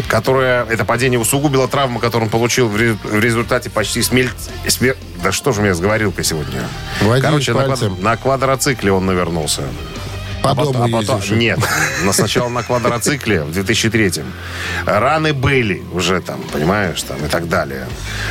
которое, 0.08 0.64
это 0.66 0.86
падение 0.86 1.20
усугубило 1.20 1.68
травму, 1.68 2.00
которую 2.00 2.28
он 2.28 2.32
получил 2.32 2.70
в, 2.70 2.78
ре- 2.78 2.96
в 3.04 3.20
результате 3.20 3.70
почти 3.70 4.02
смерть... 4.02 4.32
смер- 4.68 4.96
Да 5.22 5.34
что 5.34 5.52
же 5.52 5.60
у 5.60 5.64
меня 5.64 5.74
с 5.74 5.80
говорилкой 5.82 6.24
сегодня? 6.24 6.62
Водить 7.02 7.24
Короче, 7.26 7.54
на, 7.54 7.64
пальцем. 7.66 7.94
квад- 7.96 8.02
на 8.02 8.18
квадроцикле 8.18 8.92
он 8.94 9.06
навернулся. 9.06 9.64
По 10.44 10.52
А 10.52 10.56
дому 10.56 10.74
потом- 10.74 10.96
а 10.96 11.02
потом-. 11.02 11.40
Нет, 11.40 11.60
но 12.04 12.12
сначала 12.14 12.50
на 12.50 12.64
квадроцикле 12.64 13.44
в 13.44 13.52
2003 13.54 14.24
Раны 14.86 15.34
были 15.34 15.82
уже 15.94 16.20
там, 16.22 16.42
понимаешь, 16.52 17.02
там 17.04 17.24
и 17.26 17.30
так 17.30 17.48
далее. 17.48 17.88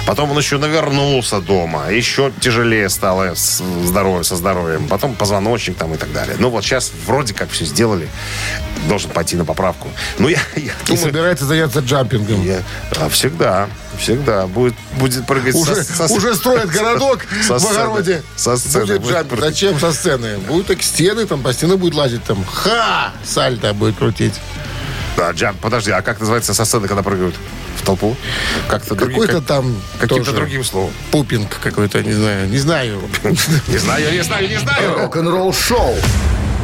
Потом 0.06 0.30
он 0.30 0.38
еще 0.38 0.58
навернулся 0.58 1.40
дома. 1.40 1.90
Еще 1.90 2.30
тяжелее 2.40 2.88
стало 2.90 3.34
с 3.34 3.62
здоровьем, 3.84 4.24
со 4.24 4.36
здоровьем. 4.36 4.88
Потом 4.88 5.14
позвоночник 5.14 5.76
там 5.76 5.94
и 5.94 5.96
так 5.96 6.12
далее. 6.12 6.36
Ну 6.38 6.50
вот 6.50 6.64
сейчас 6.64 6.92
вроде 7.06 7.32
как 7.32 7.48
все 7.50 7.64
сделали. 7.64 8.08
Должен 8.88 9.10
пойти 9.10 9.36
на 9.36 9.44
поправку. 9.44 9.88
Ну 10.18 10.28
я, 10.28 10.38
я 10.56 10.62
И 10.62 10.70
думаю... 10.86 11.02
собирается 11.02 11.46
заняться 11.46 11.80
джампингом. 11.80 12.44
я- 12.44 12.62
а, 13.00 13.08
всегда, 13.08 13.68
всегда. 13.98 14.46
Будет, 14.46 14.74
будет 14.98 15.26
прыгать 15.26 15.54
Уже, 15.54 15.74
со- 15.82 16.08
со- 16.08 16.12
уже 16.14 16.34
строят 16.34 16.68
городок 16.70 17.20
со 17.46 17.58
в 17.58 17.66
огороде. 17.66 18.22
Со 18.36 18.56
сцены 18.56 18.86
Будет 18.86 19.02
будет 19.02 19.28
прыгать. 19.28 19.50
Зачем 19.50 19.78
со 19.78 19.92
сцены? 19.92 20.38
Будет 20.38 20.66
так 20.66 20.82
стены, 20.82 21.26
там 21.26 21.42
по 21.42 21.52
стене 21.52 21.76
будет 21.76 21.94
лазить, 21.94 22.24
там 22.24 22.44
ха! 22.44 23.12
Сальто 23.24 23.72
будет 23.74 23.96
крутить. 23.96 24.34
Да, 25.16 25.30
джамп, 25.32 25.60
подожди, 25.60 25.90
а 25.90 26.00
как 26.02 26.20
называется 26.20 26.54
со 26.54 26.64
сцены, 26.64 26.88
когда 26.88 27.02
прыгают 27.02 27.34
в 27.76 27.84
толпу? 27.84 28.16
Как-то 28.68 28.94
Какой-то 28.94 29.34
как- 29.38 29.44
там 29.46 29.76
Каким-то 30.00 30.32
другим 30.32 30.64
словом. 30.64 30.92
Пупинг 31.10 31.58
какой-то, 31.62 32.02
не 32.02 32.12
знаю. 32.12 32.48
Не 32.48 32.58
знаю. 32.58 33.00
Не 33.68 33.78
знаю, 33.78 34.12
не 34.12 34.22
знаю, 34.22 34.48
не 34.48 34.58
знаю. 34.58 34.94
Рок-н-ролл-шоу 34.98 35.94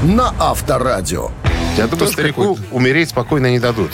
на 0.03 0.35
Авторадио. 0.39 1.31
Я 1.77 1.87
думаю, 1.87 2.11
старику 2.11 2.59
умереть 2.71 3.11
спокойно 3.11 3.51
не 3.51 3.59
дадут. 3.61 3.91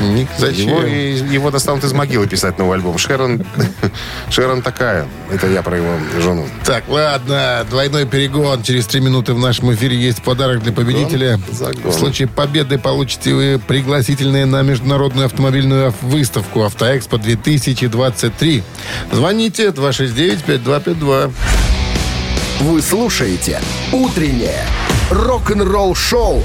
Ник, 0.00 0.28
Его, 0.38 0.38
Зачем? 0.46 0.86
и- 0.86 1.34
его 1.34 1.50
достанут 1.50 1.84
из 1.84 1.92
могилы 1.92 2.26
писать 2.26 2.58
новый 2.58 2.76
альбом. 2.76 2.98
Шерон, 2.98 3.44
Шерон 4.30 4.62
такая. 4.62 5.06
Это 5.30 5.46
я 5.48 5.62
про 5.62 5.76
его 5.76 5.90
жену. 6.20 6.46
Так, 6.64 6.84
ладно, 6.88 7.64
двойной 7.70 8.06
перегон. 8.06 8.62
Через 8.62 8.86
три 8.86 9.00
минуты 9.00 9.32
в 9.34 9.38
нашем 9.38 9.72
эфире 9.74 9.96
есть 9.96 10.22
подарок 10.22 10.62
для 10.62 10.72
победителя. 10.72 11.40
Загон. 11.50 11.90
В 11.90 11.94
случае 11.94 12.28
победы 12.28 12.78
получите 12.78 13.32
вы 13.34 13.60
пригласительные 13.66 14.44
на 14.46 14.62
международную 14.62 15.26
автомобильную 15.26 15.94
выставку 16.02 16.62
«Автоэкспо 16.64 17.16
2023». 17.16 18.62
Звоните 19.12 19.68
269-5252. 19.68 21.32
Вы 22.60 22.82
слушаете 22.82 23.60
«Утреннее 23.92 24.64
рок-н-ролл-шоу» 25.10 26.42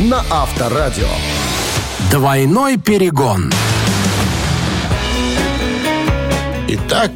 на 0.00 0.24
Авторадио. 0.30 1.08
Двойной 2.10 2.76
перегон. 2.76 3.50
Итак, 6.68 7.10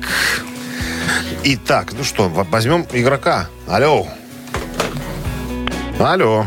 Итак, 1.45 1.93
ну 1.93 2.05
что, 2.05 2.29
возьмем 2.29 2.87
игрока. 2.93 3.49
Алло. 3.69 4.07
Алло. 5.99 6.47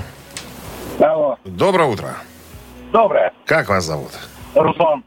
Алло, 0.99 1.37
Доброе 1.45 1.87
утро. 1.89 2.15
доброе. 2.91 3.31
Как 3.45 3.69
вас 3.69 3.85
зовут? 3.85 4.11
Руслан. 4.55 5.03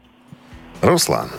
Руслан. 0.81 1.29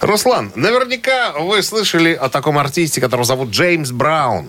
Руслан, 0.00 0.52
наверняка 0.54 1.32
вы 1.38 1.62
слышали 1.62 2.12
о 2.12 2.28
таком 2.28 2.58
артисте, 2.58 3.00
которого 3.00 3.24
зовут 3.24 3.50
Джеймс 3.50 3.90
Браун. 3.90 4.48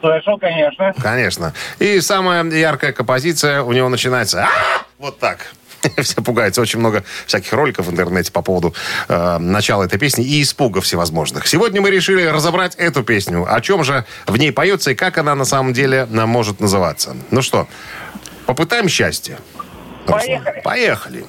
Слышал, 0.00 0.38
конечно. 0.38 0.94
Конечно. 1.02 1.52
И 1.78 2.00
самая 2.00 2.44
яркая 2.44 2.92
композиция 2.92 3.62
у 3.62 3.72
него 3.72 3.88
начинается 3.88 4.44
«А!» 4.44 4.85
Вот 4.98 5.18
так. 5.18 5.52
Все 6.02 6.22
пугаются. 6.22 6.60
Очень 6.60 6.80
много 6.80 7.04
всяких 7.26 7.52
роликов 7.52 7.86
в 7.86 7.90
интернете 7.90 8.32
по 8.32 8.42
поводу 8.42 8.74
э, 9.08 9.38
начала 9.38 9.84
этой 9.84 9.98
песни 9.98 10.24
и 10.24 10.42
испугов 10.42 10.84
всевозможных. 10.84 11.46
Сегодня 11.46 11.80
мы 11.80 11.90
решили 11.90 12.24
разобрать 12.24 12.74
эту 12.76 13.02
песню. 13.02 13.46
О 13.48 13.60
чем 13.60 13.84
же 13.84 14.04
в 14.26 14.36
ней 14.36 14.52
поется 14.52 14.92
и 14.92 14.94
как 14.94 15.18
она 15.18 15.34
на 15.34 15.44
самом 15.44 15.72
деле 15.72 16.08
э, 16.10 16.26
может 16.26 16.60
называться. 16.60 17.16
Ну 17.30 17.42
что, 17.42 17.68
попытаем 18.46 18.88
счастье. 18.88 19.38
Руслан? 20.06 20.42
Поехали. 20.42 20.60
Поехали. 20.62 21.26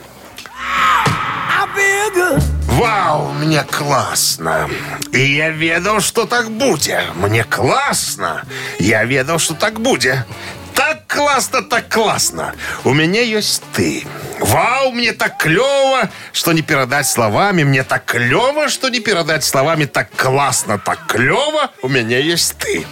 Вау, 2.78 3.32
мне 3.34 3.64
классно. 3.64 4.70
И 5.12 5.36
я 5.36 5.50
ведал, 5.50 6.00
что 6.00 6.26
так 6.26 6.52
будет. 6.52 7.16
Мне 7.16 7.44
классно. 7.44 8.44
Я 8.78 9.04
ведал, 9.04 9.40
что 9.40 9.56
так 9.56 9.80
будет. 9.80 10.18
Так 10.78 11.08
классно, 11.08 11.64
так 11.64 11.90
классно. 11.90 12.54
У 12.84 12.94
меня 12.94 13.22
есть 13.22 13.64
ты. 13.74 14.06
Вау, 14.40 14.92
мне 14.92 15.12
так 15.12 15.38
клево, 15.40 16.08
что 16.32 16.54
не 16.54 16.62
передать 16.62 17.08
словами. 17.08 17.64
Мне 17.64 17.84
так 17.84 18.06
клево, 18.06 18.70
что 18.70 18.90
не 18.90 19.00
передать 19.00 19.44
словами. 19.44 19.86
Так 19.86 20.12
классно, 20.16 20.78
так 20.78 21.08
клево. 21.08 21.72
У 21.82 21.90
меня 21.90 22.20
есть 22.20 22.58
ты. 22.60 22.86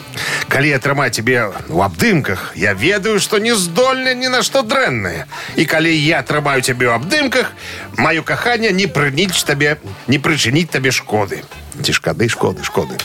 Коли 0.50 0.70
я 0.70 0.80
трымаю 0.80 1.12
тебе 1.12 1.52
в 1.68 1.80
обдымках, 1.80 2.54
я 2.56 2.74
ведаю, 2.74 3.20
что 3.20 3.38
не 3.38 3.56
здольны 3.56 4.16
ни 4.16 4.28
на 4.28 4.42
что 4.42 4.64
дрэннае. 4.64 5.28
И 5.56 5.66
коли 5.66 5.90
я 5.90 6.24
трымаю 6.24 6.64
тебе 6.64 6.90
в 6.90 6.94
обдымках, 6.94 7.52
мое 7.98 8.24
кахание 8.24 8.72
не 8.72 8.88
прынить 8.88 9.46
тебе, 9.46 9.78
не 10.08 10.18
причинить 10.18 10.72
тебе 10.72 10.90
шкоды. 10.90 11.44
Ці 11.84 11.94
шкоды, 11.94 12.30
шкоды, 12.30 12.64
шкоды. 12.64 12.98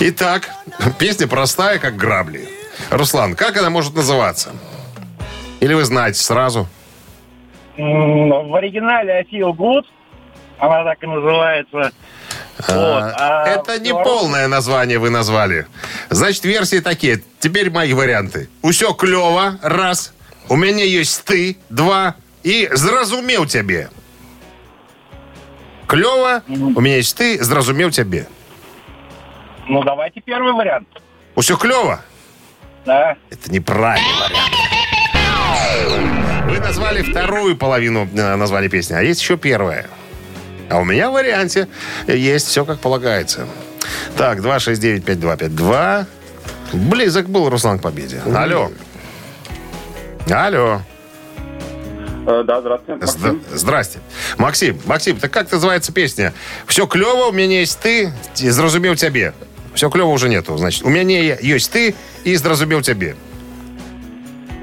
Итак, 0.00 0.50
песня 0.98 1.28
простая, 1.28 1.78
как 1.78 1.96
грабли. 1.96 2.48
Руслан, 2.90 3.34
как 3.34 3.56
она 3.56 3.70
может 3.70 3.94
называться? 3.94 4.50
Или 5.60 5.74
вы 5.74 5.84
знаете 5.84 6.20
сразу? 6.20 6.68
В 7.76 8.54
оригинале 8.56 9.12
I 9.12 9.22
Feel 9.24 9.52
Good. 9.54 9.84
Она 10.58 10.84
так 10.84 11.02
и 11.02 11.06
называется. 11.06 11.92
Вот. 12.68 12.70
А, 12.70 13.42
А 13.44 13.46
это 13.48 13.78
не 13.78 13.92
полное 13.92 14.48
название 14.48 14.98
вы 14.98 15.10
назвали. 15.10 15.66
Значит, 16.08 16.44
версии 16.44 16.78
такие. 16.80 17.22
Теперь 17.38 17.70
мои 17.70 17.92
варианты. 17.92 18.48
Усё 18.62 18.94
клево, 18.94 19.58
раз. 19.62 20.14
У 20.48 20.56
меня 20.56 20.84
есть 20.84 21.24
ты, 21.24 21.58
два. 21.68 22.14
И 22.42 22.68
зразумел 22.72 23.44
тебе. 23.46 23.90
Клево, 25.86 26.42
у 26.48 26.80
меня 26.80 26.96
есть 26.96 27.16
ты, 27.16 27.42
зразумел 27.42 27.90
тебе. 27.90 28.26
Ну, 29.68 29.82
давайте 29.82 30.20
первый 30.20 30.52
вариант. 30.52 30.88
Усё 31.34 31.56
клево? 31.56 32.00
Да. 32.86 33.16
Это 33.30 33.52
неправильный 33.52 34.12
вариант. 34.20 34.52
Вы 36.48 36.60
назвали 36.60 37.02
вторую 37.02 37.56
половину 37.56 38.08
э, 38.14 38.36
названия 38.36 38.68
песни, 38.68 38.94
а 38.94 39.00
есть 39.02 39.20
еще 39.20 39.36
первая. 39.36 39.86
А 40.70 40.78
у 40.78 40.84
меня 40.84 41.10
в 41.10 41.14
варианте 41.14 41.68
есть 42.06 42.46
все 42.48 42.64
как 42.64 42.78
полагается. 42.80 43.46
Так, 44.16 44.38
269-5252. 44.38 46.06
Близок 46.72 47.28
был 47.28 47.48
Руслан 47.50 47.78
к 47.78 47.82
победе. 47.82 48.20
Алло. 48.34 48.70
Алло. 50.30 50.80
Э, 52.26 52.42
Да, 52.44 52.60
здравствуйте. 52.60 53.04
Зд- 53.04 53.32
Максим. 53.32 53.42
Здрасте. 53.52 53.98
Максим, 54.38 54.80
Максим, 54.86 55.18
так 55.18 55.30
как 55.32 55.50
называется 55.52 55.92
песня? 55.92 56.32
Все 56.66 56.86
клево, 56.86 57.26
у 57.26 57.32
меня 57.32 57.60
есть 57.60 57.78
ты, 57.80 58.12
и 58.38 58.50
зразумел 58.50 58.94
тебе. 58.96 59.32
Все 59.76 59.90
клево 59.90 60.08
уже 60.08 60.30
нету, 60.30 60.56
значит. 60.56 60.84
У 60.84 60.88
меня 60.88 61.36
есть 61.36 61.70
ты 61.70 61.94
и 62.24 62.34
зразумел 62.36 62.80
тебе. 62.80 63.14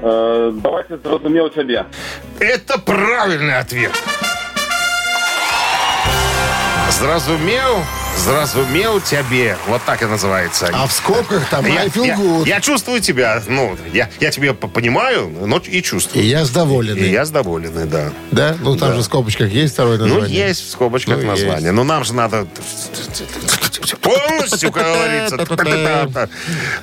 Э, 0.02 0.52
Давайте 0.52 0.98
зрозумел 0.98 1.48
тебе. 1.50 1.86
Это 2.40 2.78
правильный 2.80 3.56
ответ. 3.56 3.92
Зразумел, 6.90 7.84
зразумел 8.16 9.00
тебе. 9.00 9.56
Вот 9.68 9.82
так 9.84 10.02
и 10.02 10.06
называется. 10.06 10.68
а 10.72 10.86
в 10.86 10.92
скобках 10.92 11.48
там 11.50 11.66
я, 11.66 11.80
I 11.82 11.88
feel 11.88 12.06
я- 12.06 12.16
good. 12.16 12.48
я 12.48 12.60
чувствую 12.60 13.00
тебя. 13.00 13.42
Ну, 13.48 13.76
я, 13.92 14.08
я 14.20 14.30
тебя 14.30 14.54
понимаю, 14.54 15.30
но 15.46 15.58
и 15.58 15.78
И 15.78 15.82
чувствую. 15.82 16.24
я 16.24 16.44
задоволен. 16.44 16.96
И 16.96 17.08
я 17.08 17.24
доволен, 17.26 17.88
да. 17.88 18.12
Да? 18.30 18.56
Ну, 18.60 18.76
там 18.76 18.94
же 18.94 19.00
в 19.00 19.02
скобочках 19.04 19.50
есть 19.50 19.74
второе 19.74 19.98
Ну, 19.98 20.06
название. 20.06 20.48
есть 20.48 20.66
в 20.66 20.70
скобочках 20.70 21.18
Ну, 21.20 21.26
название. 21.26 21.60
есть. 21.62 21.72
Но 21.72 21.84
нам 21.84 22.04
же 22.04 22.14
надо 22.14 22.46
полностью, 24.00 24.70
как 24.72 24.84
говорится. 24.84 25.36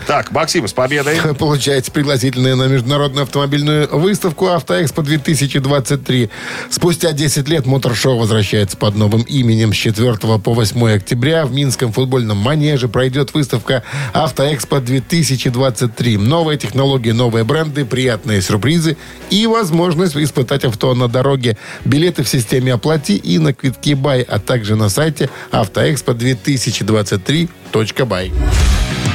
Так, 0.08 0.32
Максим, 0.32 0.68
с 0.68 0.74
победой. 0.74 1.16
Получаете 1.36 1.92
пригласительные 1.92 2.56
на 2.56 2.64
международную 2.68 3.24
автомобильную 3.24 3.88
выставку 3.98 4.48
«Автоэкспо 4.50 5.02
2023». 5.02 6.30
Спустя 6.70 7.12
10 7.14 7.48
лет 7.48 7.66
моторшоу 7.66 8.18
возвращается 8.20 8.78
под 8.78 8.96
новым 8.96 9.22
именем. 9.22 9.74
С 9.74 9.78
4 9.78 10.16
по 10.40 10.54
8 10.54 10.96
октября 10.96 11.21
в 11.22 11.54
Минском 11.54 11.94
футбольном 11.94 12.38
манеже 12.38 12.88
пройдет 12.88 13.36
выставка 13.36 13.84
«Автоэкспо 14.14 14.78
2023». 14.78 16.18
Новые 16.18 16.58
технологии, 16.58 17.12
новые 17.12 17.44
бренды, 17.44 17.86
приятные 17.86 18.42
сюрпризы 18.42 18.98
и 19.30 19.46
возможность 19.46 20.18
испытать 20.18 20.66
авто 20.66 20.96
на 20.96 21.08
дороге. 21.08 21.56
Билеты 21.86 22.24
в 22.24 22.30
системе 22.30 22.74
«Оплати» 22.74 23.16
и 23.16 23.38
на 23.38 23.54
квитки 23.54 23.94
«Бай», 23.94 24.24
а 24.24 24.40
также 24.40 24.76
на 24.76 24.90
сайте 24.90 25.30
автоэкспо2023.бай. 25.52 28.32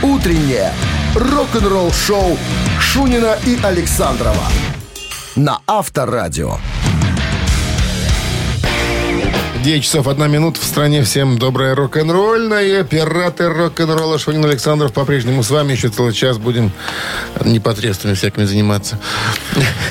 Утреннее 0.02 0.72
рок-н-ролл-шоу 1.14 2.36
Шунина 2.80 3.36
и 3.44 3.58
Александрова 3.62 4.44
на 5.34 5.58
Авторадио. 5.66 6.58
9 9.66 9.82
часов 9.82 10.06
1 10.06 10.30
минута 10.30 10.60
в 10.60 10.64
стране. 10.64 11.02
Всем 11.02 11.38
доброе 11.38 11.74
рок-н-ролльное. 11.74 12.82
Оператор 12.82 13.52
рок-н-ролла 13.52 14.16
Шунин 14.16 14.44
Александров 14.44 14.92
по-прежнему 14.92 15.42
с 15.42 15.50
вами. 15.50 15.72
Еще 15.72 15.88
целый 15.88 16.12
час 16.12 16.38
будем 16.38 16.70
непотребствами 17.44 18.14
всякими 18.14 18.44
заниматься. 18.44 18.96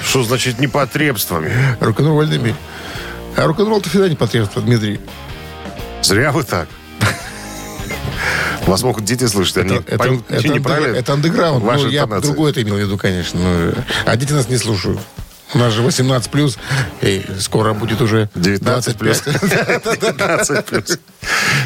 Что 0.02 0.24
значит 0.24 0.60
непотребствами? 0.60 1.52
Рок-н-ролльными. 1.82 2.56
А 3.36 3.46
рок-н-ролл-то 3.46 3.90
всегда 3.90 4.08
непотребство, 4.08 4.62
Дмитрий. 4.62 5.02
Зря 6.02 6.32
вы 6.32 6.44
так. 6.44 6.70
Вас 8.68 8.82
могут 8.82 9.04
дети 9.04 9.26
слышать, 9.26 9.58
они 9.58 9.76
Это, 9.76 9.98
поймут 9.98 10.24
это, 10.30 10.48
это 10.72 11.14
андеграунд. 11.14 11.66
Ну, 11.66 11.90
я 11.90 12.06
другое 12.06 12.52
это 12.52 12.62
имел 12.62 12.76
в 12.76 12.80
виду, 12.80 12.98
конечно. 12.98 13.42
Ну, 13.42 13.74
А 14.06 14.16
дети 14.16 14.32
нас 14.32 14.48
не 14.48 14.56
слушают. 14.56 15.02
У 15.54 15.58
нас 15.58 15.74
же 15.74 15.82
18 15.82 16.32
плюс, 16.32 16.58
и 17.02 17.24
скоро 17.40 17.74
будет 17.74 18.02
уже 18.02 18.30
19 18.36 18.98
плюс. 18.98 19.22
25. 19.22 20.00
19 20.00 20.66
плюс. 20.66 21.00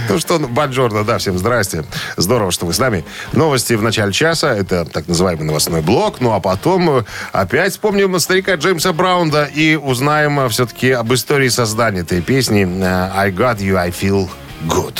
Ну 0.09 0.19
что, 0.19 0.37
ну, 0.37 0.47
Баджорно, 0.47 1.03
да, 1.03 1.17
всем 1.17 1.37
здрасте. 1.37 1.85
Здорово, 2.17 2.51
что 2.51 2.65
вы 2.65 2.73
с 2.73 2.79
нами. 2.79 3.05
Новости 3.33 3.73
в 3.73 3.81
начале 3.81 4.11
часа. 4.11 4.53
Это 4.55 4.85
так 4.85 5.07
называемый 5.07 5.45
новостной 5.45 5.81
блок. 5.81 6.17
Ну 6.19 6.33
а 6.33 6.39
потом 6.39 6.99
э, 6.99 7.03
опять 7.31 7.71
вспомним 7.71 8.19
старика 8.19 8.55
Джеймса 8.55 8.93
Браунда 8.93 9.45
и 9.45 9.75
узнаем 9.75 10.39
э, 10.39 10.49
все-таки 10.49 10.91
об 10.91 11.13
истории 11.13 11.49
создания 11.49 12.01
этой 12.01 12.21
песни 12.21 12.65
э, 12.65 13.11
I 13.15 13.31
Got 13.31 13.59
You, 13.59 13.75
I 13.75 13.89
Feel 13.91 14.29
Good. 14.65 14.99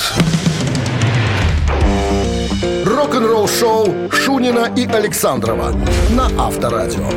Рок-н-ролл-шоу 2.86 4.12
Шунина 4.12 4.72
и 4.76 4.86
Александрова 4.86 5.74
на 6.12 6.26
Авторадио. 6.38 7.10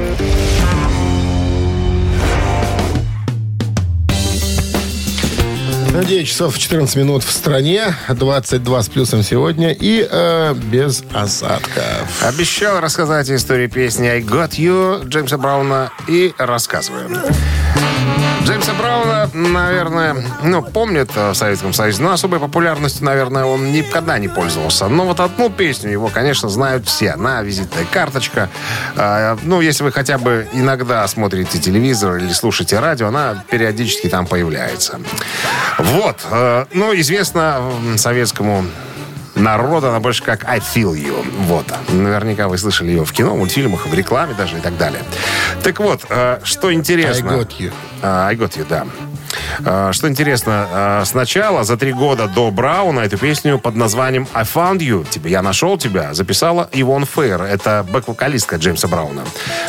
9 6.01 6.27
часов 6.27 6.59
14 6.59 6.97
минут 6.97 7.23
в 7.23 7.31
стране, 7.31 7.95
22 8.09 8.83
с 8.83 8.89
плюсом 8.89 9.23
сегодня 9.23 9.73
и 9.73 10.07
э, 10.11 10.55
без 10.55 11.05
осадков. 11.13 12.23
Обещал 12.23 12.81
рассказать 12.81 13.31
историю 13.31 13.71
песни 13.71 14.07
I 14.07 14.21
Got 14.23 14.53
You 14.53 15.07
Джеймса 15.07 15.37
Брауна 15.37 15.93
и 16.09 16.33
рассказываем. 16.39 17.19
Джеймса 18.53 18.75
Брауна, 18.75 19.31
наверное, 19.33 20.15
ну, 20.43 20.63
помнят 20.63 21.09
э, 21.17 21.31
в 21.31 21.35
Советском 21.35 21.73
Союзе, 21.73 22.03
но 22.03 22.13
особой 22.13 22.39
популярностью, 22.39 23.07
наверное, 23.07 23.47
он 23.47 23.73
никогда 23.73 24.19
не 24.19 24.29
пользовался. 24.29 24.89
Но 24.89 25.07
вот 25.07 25.21
одну 25.21 25.49
песню 25.49 25.91
его, 25.91 26.09
конечно, 26.09 26.51
знают 26.51 26.87
все. 26.87 27.13
Она 27.13 27.41
визитная 27.41 27.87
карточка. 27.91 28.51
А, 28.95 29.39
Ну, 29.43 29.63
если 29.63 29.85
вы 29.85 29.91
хотя 29.91 30.19
бы 30.19 30.47
иногда 30.53 31.09
смотрите 31.09 31.59
телевизор 31.61 32.17
или 32.17 32.31
слушаете 32.35 32.79
радио, 32.79 33.09
она 33.09 33.43
периодически 33.51 34.11
там 34.11 34.27
появляется. 34.27 35.01
Вот. 35.79 36.19
э, 36.31 36.67
Ну, 36.75 36.95
известно 37.01 37.63
советскому 37.97 38.67
народу, 39.35 39.89
она 39.89 40.01
больше 40.01 40.23
как 40.23 40.45
I 40.45 40.59
Feel 40.59 40.95
You. 40.95 41.25
Вот. 41.47 41.67
Наверняка 41.89 42.49
вы 42.49 42.59
слышали 42.59 42.91
ее 42.91 43.05
в 43.05 43.13
кино, 43.13 43.37
мультфильмах, 43.37 43.87
в 43.87 43.95
рекламе 43.95 44.35
даже 44.35 44.59
и 44.59 44.61
так 44.61 44.77
далее. 44.77 45.03
Так 45.63 45.81
вот, 45.81 46.03
э, 46.09 46.41
что 46.45 46.73
интересно... 46.73 47.31
I 47.31 47.39
got 47.39 47.51
you. 47.59 47.73
А, 48.03 48.29
I 48.29 48.37
got 48.37 48.57
you, 48.57 48.67
да. 48.69 48.87
А, 49.65 49.93
Что 49.93 50.09
интересно, 50.09 50.67
а, 50.71 51.05
сначала, 51.05 51.65
за 51.65 51.77
три 51.77 51.93
года 51.93 52.29
до 52.29 52.51
Брауна, 52.51 53.01
эту 53.01 53.19
песню 53.19 53.59
под 53.59 53.77
названием 53.77 54.27
«I 54.33 54.45
found 54.45 54.79
you», 54.79 55.07
«Тебе 55.09 55.31
я 55.31 55.43
нашел 55.43 55.79
тебя», 55.79 56.15
записала 56.15 56.69
Ивон 56.73 57.07
Фейр. 57.07 57.43
Это 57.43 57.87
бэк-вокалистка 57.89 58.57
Джеймса 58.57 58.89
Брауна. 58.89 59.23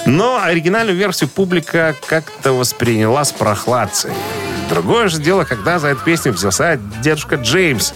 Но 0.05 0.41
оригинальную 0.43 0.97
версию 0.97 1.29
публика 1.29 1.95
как-то 2.07 2.53
восприняла 2.53 3.23
с 3.23 3.31
прохладцей. 3.31 4.11
Другое 4.69 5.07
же 5.07 5.19
дело, 5.19 5.43
когда 5.43 5.79
за 5.79 5.89
эту 5.89 6.03
песню 6.03 6.31
взялся 6.31 6.79
дедушка 7.01 7.35
Джеймс. 7.35 7.93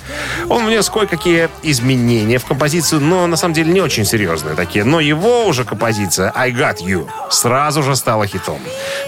Он 0.49 0.65
внес 0.65 0.89
кое-какие 0.89 1.49
изменения 1.63 2.37
в 2.37 2.45
композицию, 2.45 3.01
но 3.01 3.25
на 3.27 3.35
самом 3.35 3.53
деле 3.53 3.71
не 3.73 3.81
очень 3.81 4.05
серьезные 4.05 4.55
такие. 4.55 4.83
Но 4.83 4.99
его 4.99 5.45
уже 5.45 5.63
композиция 5.63 6.31
«I 6.35 6.51
Got 6.51 6.77
You» 6.79 7.07
сразу 7.29 7.83
же 7.83 7.95
стала 7.95 8.27
хитом. 8.27 8.59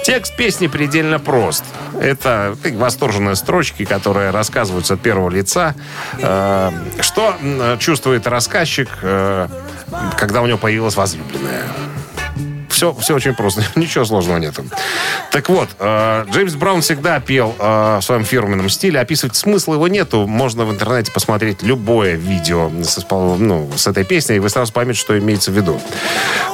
Текст 0.04 0.36
песни 0.36 0.67
предельно 0.67 1.19
прост. 1.19 1.63
Это 2.00 2.56
восторженные 2.63 3.36
строчки, 3.36 3.86
которые 3.86 4.32
рассказываются 4.32 4.95
от 4.95 5.02
первого 5.02 5.30
лица. 5.30 5.76
Э, 6.17 6.72
что 7.02 7.36
чувствует 7.80 8.26
рассказчик, 8.28 8.89
э, 9.02 9.48
когда 10.17 10.41
у 10.41 10.48
него 10.48 10.58
появилась 10.58 10.95
возлюбленная? 10.95 11.63
Все, 12.80 12.94
все 12.94 13.13
очень 13.13 13.34
просто. 13.34 13.62
Ничего 13.76 14.06
сложного 14.06 14.38
нету. 14.38 14.63
Так 15.32 15.50
вот, 15.50 15.68
э, 15.80 16.26
Джеймс 16.32 16.54
Браун 16.54 16.80
всегда 16.80 17.20
пел 17.20 17.54
э, 17.60 17.98
в 18.00 18.02
своем 18.02 18.24
фирменном 18.24 18.70
стиле. 18.70 19.02
Описывать 19.02 19.36
смысла 19.36 19.74
его 19.74 19.89
нету. 19.89 20.26
Можно 20.26 20.63
в 20.63 20.72
интернете 20.72 21.12
посмотреть 21.12 21.62
любое 21.62 22.15
видео 22.15 22.72
с, 22.82 23.06
ну, 23.12 23.70
с 23.76 23.86
этой 23.86 24.06
песней, 24.06 24.38
и 24.38 24.39
вы 24.39 24.48
сразу 24.48 24.72
поймете, 24.72 24.98
что 24.98 25.20
имеется 25.20 25.52
в 25.52 25.56
виду. 25.56 25.78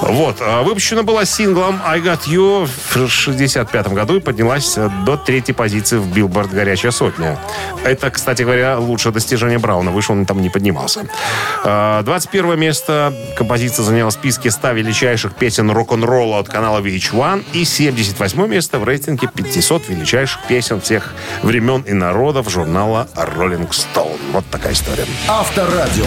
Вот. 0.01 0.37
э, 0.41 0.63
выпущена 0.63 1.03
была 1.03 1.25
синглом 1.25 1.79
I 1.85 1.99
Got 1.99 2.21
You 2.25 2.67
в 2.89 3.07
65 3.07 3.89
году 3.89 4.15
и 4.15 4.19
поднялась 4.19 4.79
до 5.05 5.17
третьей 5.17 5.53
позиции 5.53 5.97
в 5.97 6.11
Билборд 6.11 6.51
«Горячая 6.51 6.91
сотня». 6.91 7.37
Это, 7.83 8.09
кстати 8.09 8.41
говоря, 8.41 8.79
лучшее 8.79 9.13
достижение 9.13 9.59
Брауна. 9.59 9.91
Выше 9.91 10.11
он 10.11 10.25
там 10.25 10.41
не 10.41 10.49
поднимался. 10.49 11.05
Э, 11.63 12.01
21 12.03 12.59
место 12.59 13.13
композиция 13.37 13.83
заняла 13.83 14.09
в 14.09 14.13
списке 14.13 14.49
100 14.49 14.71
величайших 14.71 15.35
песен 15.35 15.69
рок-н-ролла 15.69 16.14
от 16.23 16.47
канала 16.47 16.79
VH1 16.79 17.43
и 17.53 17.65
78 17.65 18.47
место 18.47 18.79
в 18.79 18.83
рейтинге 18.83 19.29
500 19.33 19.89
величайших 19.89 20.41
песен 20.47 20.81
всех 20.81 21.13
времен 21.43 21.81
и 21.81 21.93
народов 21.93 22.49
журнала 22.49 23.07
Rolling 23.15 23.69
Stone. 23.69 24.19
Вот 24.31 24.45
такая 24.51 24.73
история. 24.73 25.05
Авторадио. 25.27 26.05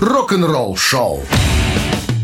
Рок-н-ролл 0.00 0.76
шоу. 0.76 1.22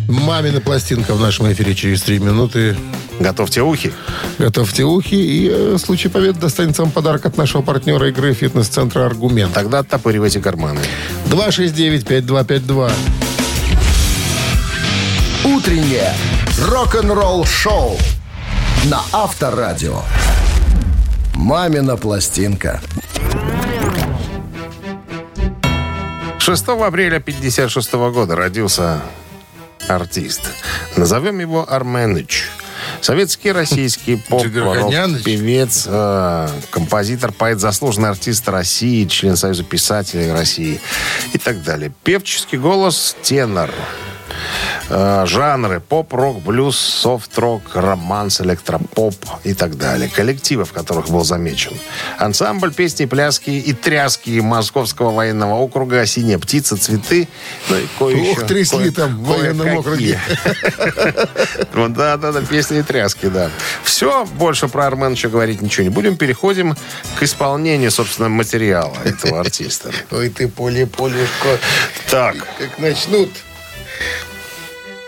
Мамина 0.08 0.60
пластинка 0.60 1.14
в 1.14 1.20
нашем 1.20 1.50
эфире 1.52 1.74
через 1.74 2.02
три 2.02 2.18
минуты. 2.18 2.76
Готовьте 3.18 3.62
ухи. 3.62 3.92
Готовьте 4.38 4.84
ухи. 4.84 5.14
И 5.14 5.48
э, 5.48 5.74
в 5.74 5.78
случае 5.78 6.10
победы 6.10 6.38
достанется 6.38 6.82
вам 6.82 6.90
подарок 6.90 7.26
от 7.26 7.36
нашего 7.36 7.62
партнера 7.62 8.08
игры 8.08 8.34
фитнес-центра 8.34 9.06
«Аргумент». 9.06 9.52
Тогда 9.52 9.80
оттопыривайте 9.80 10.40
карманы. 10.40 10.80
269-5252. 11.30 12.92
Утреннее 15.44 16.12
рок-н-ролл 16.60 17.44
шоу 17.44 17.98
на 18.84 19.02
Авторадио. 19.12 20.00
Мамина 21.34 21.96
пластинка. 21.96 22.80
6 26.38 26.68
апреля 26.68 27.20
56 27.20 27.92
года 27.92 28.36
родился 28.36 29.02
артист. 29.88 30.42
Назовем 30.96 31.40
его 31.40 31.70
Арменыч. 31.70 32.48
Советский, 33.00 33.52
российский 33.52 34.16
поп, 34.16 34.44
Джигарханяныч? 34.44 35.22
певец, 35.24 35.84
э, 35.86 36.48
композитор, 36.70 37.32
поэт, 37.32 37.58
заслуженный 37.58 38.08
артист 38.08 38.48
России, 38.48 39.04
член 39.06 39.36
Союза 39.36 39.64
писателей 39.64 40.32
России 40.32 40.80
и 41.32 41.38
так 41.38 41.62
далее. 41.62 41.92
Певческий 42.04 42.58
голос 42.58 43.16
тенор. 43.22 43.70
Э, 44.88 45.24
жанры 45.26 45.80
поп, 45.80 46.14
рок, 46.14 46.42
блюз, 46.42 46.78
софт-рок, 46.78 47.62
романс, 47.74 48.40
электропоп 48.40 49.14
и 49.42 49.52
так 49.52 49.76
далее. 49.76 50.08
Коллективы, 50.08 50.64
в 50.64 50.72
которых 50.72 51.08
был 51.08 51.24
замечен. 51.24 51.72
Ансамбль 52.18 52.72
песни, 52.72 53.06
пляски 53.06 53.50
и 53.50 53.72
тряски 53.72 54.38
Московского 54.40 55.10
военного 55.10 55.54
округа 55.56 56.06
«Синяя 56.06 56.38
птица», 56.38 56.76
«Цветы». 56.76 57.28
Ну 57.68 57.76
и 57.76 57.86
кое 57.98 58.32
Ух, 58.32 58.46
трясли 58.46 58.90
там 58.90 59.16
в 59.16 59.26
военном 59.26 59.78
округе. 59.78 60.20
Вот, 61.72 61.92
да, 61.92 62.16
да, 62.16 62.32
да, 62.32 62.40
песни 62.40 62.78
и 62.78 62.82
тряски, 62.82 63.26
да. 63.26 63.50
Все, 63.82 64.24
больше 64.24 64.68
про 64.68 64.86
Арменыча 64.86 65.28
говорить 65.28 65.60
ничего 65.60 65.84
не 65.84 65.90
будем. 65.90 66.16
Переходим 66.16 66.76
к 67.18 67.22
исполнению, 67.22 67.90
собственно, 67.90 68.28
материала 68.28 68.96
этого 69.04 69.40
артиста. 69.40 69.90
Ой 70.10 70.30
ты, 70.30 70.48
поле-полюшко. 70.48 71.58
Так, 72.10 72.36
Как 72.58 72.78
начнут. 72.78 73.30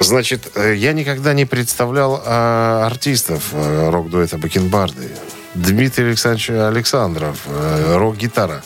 Значит, 0.00 0.52
э, 0.54 0.74
я 0.76 0.92
никогда 0.92 1.32
не 1.32 1.44
представлял 1.44 2.22
а, 2.24 2.86
артистов 2.86 3.48
э, 3.52 3.90
рок-дуэта 3.90 4.38
Бакенбарды. 4.38 5.08
Дмитрий 5.54 6.06
Александрович 6.06 6.50
Александров, 6.50 7.38
э, 7.46 7.96
рок-гитара. 7.96 8.62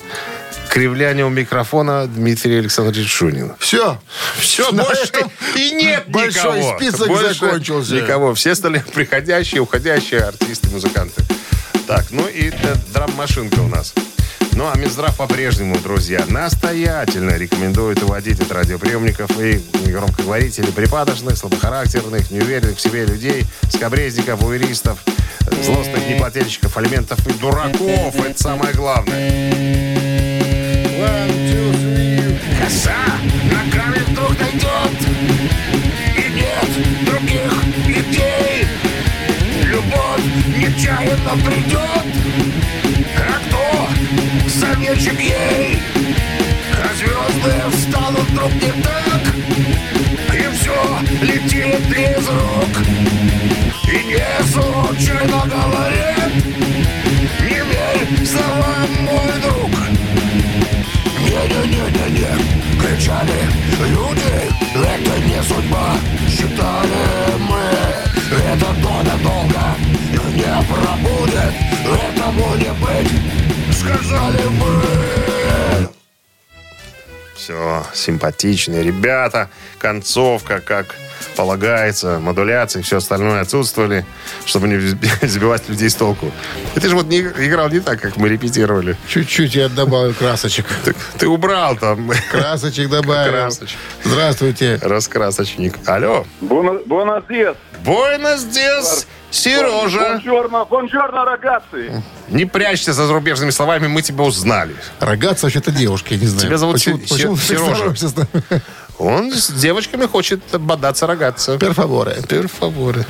Кривляние 0.68 1.26
у 1.26 1.30
микрофона 1.30 2.06
Дмитрий 2.06 2.58
Александрович 2.58 3.10
Шунин. 3.10 3.52
Все. 3.58 4.00
Все, 4.38 4.70
больше 4.72 5.12
и 5.54 5.70
нет 5.72 6.04
большой 6.06 6.60
никого. 6.60 6.78
список 6.78 7.08
Больше 7.08 7.34
закончился. 7.34 7.94
Никого. 7.94 8.34
Все 8.34 8.54
стали 8.54 8.82
приходящие, 8.94 9.60
уходящие 9.60 10.20
артисты, 10.20 10.68
музыканты. 10.70 11.22
Так, 11.86 12.06
ну 12.10 12.26
и 12.26 12.52
драм-машинка 12.92 13.60
у 13.60 13.68
нас. 13.68 13.92
Ну, 14.54 14.70
а 14.72 14.76
Минздрав 14.76 15.16
по-прежнему, 15.16 15.76
друзья, 15.78 16.24
настоятельно 16.28 17.36
рекомендует 17.36 18.02
уводить 18.02 18.40
от 18.40 18.52
радиоприемников 18.52 19.30
и 19.40 19.60
громкоговорителей 19.86 20.72
припадочных, 20.72 21.36
слабохарактерных, 21.36 22.30
неуверенных 22.30 22.76
в 22.76 22.80
себе 22.80 23.04
людей, 23.06 23.44
скобрезников, 23.70 24.42
уверистов, 24.42 24.98
злостных 25.62 26.06
неплательщиков 26.08 26.76
алиментов 26.76 27.18
и 27.26 27.32
дураков. 27.38 28.14
Это 28.24 28.42
самое 28.42 28.74
главное. 28.74 29.52
One, 31.02 31.50
two. 31.50 32.02
Коса 32.62 32.94
ногами 33.50 33.98
вдруг 34.08 34.38
найдет 34.38 35.00
И 36.16 36.30
нет 36.30 37.04
других 37.04 37.52
идей 37.86 38.66
Любовь 39.64 40.22
нечаянно 40.46 41.36
придет 41.44 42.61
советчик 44.92 45.20
ей. 45.20 45.78
А 46.82 46.94
звезды 46.94 47.76
встанут 47.76 48.28
вдруг 48.30 48.52
не 48.54 48.82
так 48.82 49.34
И 50.34 50.56
все 50.56 50.98
летит 51.22 51.80
без 51.88 52.28
рук. 52.28 52.86
И 53.86 54.04
не 54.04 54.46
случайно 54.46 55.42
говорят 55.46 56.32
Не 57.40 57.60
верь 57.60 58.26
словам, 58.26 58.88
мой 59.02 59.40
друг. 59.42 59.70
Не-не-не-не-не 61.20 62.80
Кричали 62.80 63.40
люди 63.80 64.50
Это 64.74 65.18
не 65.26 65.42
судьба. 65.42 65.96
Считали 66.28 67.36
мы 67.38 67.62
Это 68.36 68.66
то 68.82 69.02
надолго 69.02 69.76
Не 70.34 70.52
пробудет. 70.68 71.54
Этому 71.84 72.54
не 72.56 72.72
быть 72.72 73.41
Сказали 73.82 74.46
мы 74.46 75.88
Все, 77.34 77.84
симпатичные 77.92 78.84
ребята. 78.84 79.50
Концовка, 79.80 80.60
как 80.60 80.94
полагается, 81.36 82.18
модуляции 82.18 82.80
и 82.80 82.82
все 82.82 82.98
остальное 82.98 83.40
отсутствовали, 83.40 84.04
чтобы 84.44 84.68
не 84.68 84.78
сбивать 85.26 85.68
людей 85.68 85.90
с 85.90 85.94
толку. 85.94 86.30
И 86.74 86.80
ты 86.80 86.88
же 86.88 86.94
вот 86.96 87.06
не, 87.06 87.20
играл 87.20 87.68
не 87.70 87.80
так, 87.80 88.00
как 88.00 88.16
мы 88.16 88.28
репетировали. 88.28 88.96
Чуть-чуть 89.08 89.54
я 89.54 89.68
добавлю 89.68 90.14
красочек. 90.14 90.66
Ты, 90.84 90.94
ты 91.18 91.28
убрал 91.28 91.76
там 91.76 92.10
Красочек 92.30 92.88
добавил. 92.88 93.32
Красочек. 93.32 93.78
Здравствуйте. 94.04 94.78
раскрасочник. 94.82 95.74
Алло. 95.86 96.26
Buenos 96.40 97.24
días. 97.28 97.56
Buenos 97.84 98.44
días, 98.44 99.06
Сережа. 99.30 100.20
Buongiorno, 100.22 100.64
buongiorno, 100.64 101.24
ragazzi. 101.24 102.02
Не 102.28 102.44
прячься 102.44 102.92
за 102.92 103.06
зарубежными 103.06 103.50
словами, 103.50 103.86
мы 103.86 104.02
тебя 104.02 104.24
узнали. 104.24 104.74
Ragazze 105.00 105.46
вообще-то 105.46 105.70
девушки, 105.70 106.14
я 106.14 106.20
не 106.20 106.26
знаю. 106.26 106.46
Тебя 106.46 106.58
зовут 106.58 106.76
почему, 106.76 106.98
Се- 106.98 107.14
почему 107.14 107.36
Сережа. 107.36 107.94
Он 108.98 109.32
с 109.32 109.50
девочками 109.50 110.06
хочет 110.06 110.40
бодаться, 110.60 111.06
рогаться. 111.06 111.58
Per 111.58 111.75
favore. 111.75 112.16
Per 112.28 112.51
favore. 112.51 113.04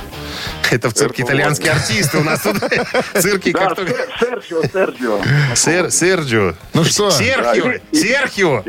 Это 0.70 0.88
в 0.88 0.94
цирке 0.94 1.22
итальянские 1.22 1.72
артисты. 1.72 2.18
У 2.18 2.24
нас 2.24 2.40
тут 2.40 2.56
цирки 3.20 3.52
как 3.52 3.74
только... 3.74 3.92
Сер- 3.92 4.42
Серджио, 4.42 4.62
Серджио. 4.72 5.20
Сер- 5.54 5.90
Серджио. 5.90 6.54
Ну 6.72 6.84
что? 6.84 7.10
Серхио. 7.10 7.72
Серхио. 7.92 8.62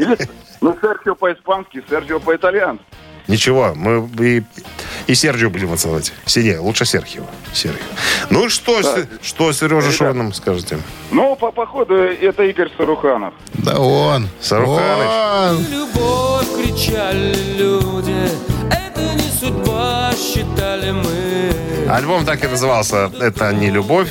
Ну, 0.61 0.77
Серджио 0.81 1.15
по-испански, 1.15 1.83
Серджио 1.89 2.19
по-итальянски. 2.19 2.83
Ничего, 3.27 3.73
мы 3.75 4.09
и, 4.19 4.43
и 5.07 5.15
Серджио 5.15 5.49
будем 5.49 5.71
отсылать. 5.71 6.11
Сине, 6.25 6.59
лучше 6.59 6.85
Серхио. 6.85 7.23
Серхио. 7.53 7.85
Ну 8.29 8.49
что, 8.49 8.81
Се- 8.83 9.07
что 9.21 9.51
Сережа, 9.53 9.91
что 9.91 10.05
вы 10.05 10.13
нам 10.13 10.33
скажете? 10.33 10.77
Ну, 11.11 11.35
по 11.35 11.51
походу, 11.51 11.95
это 11.95 12.43
Игорь 12.43 12.69
Саруханов. 12.77 13.33
Да 13.53 13.79
он. 13.79 14.27
Саруханыч. 14.41 15.07
Он. 15.07 15.65
Любовь 15.71 16.47
кричали 16.61 17.33
люди, 17.57 18.29
это 18.71 19.01
не 19.15 19.29
судьба, 19.39 20.11
считали 20.17 20.91
мы. 20.91 21.89
Альбом 21.89 22.25
так 22.25 22.43
и 22.43 22.47
назывался 22.47 23.11
«Это 23.19 23.51
не 23.53 23.69
любовь» 23.69 24.09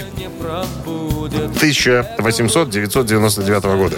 1800-999 1.29 3.77
года. 3.77 3.97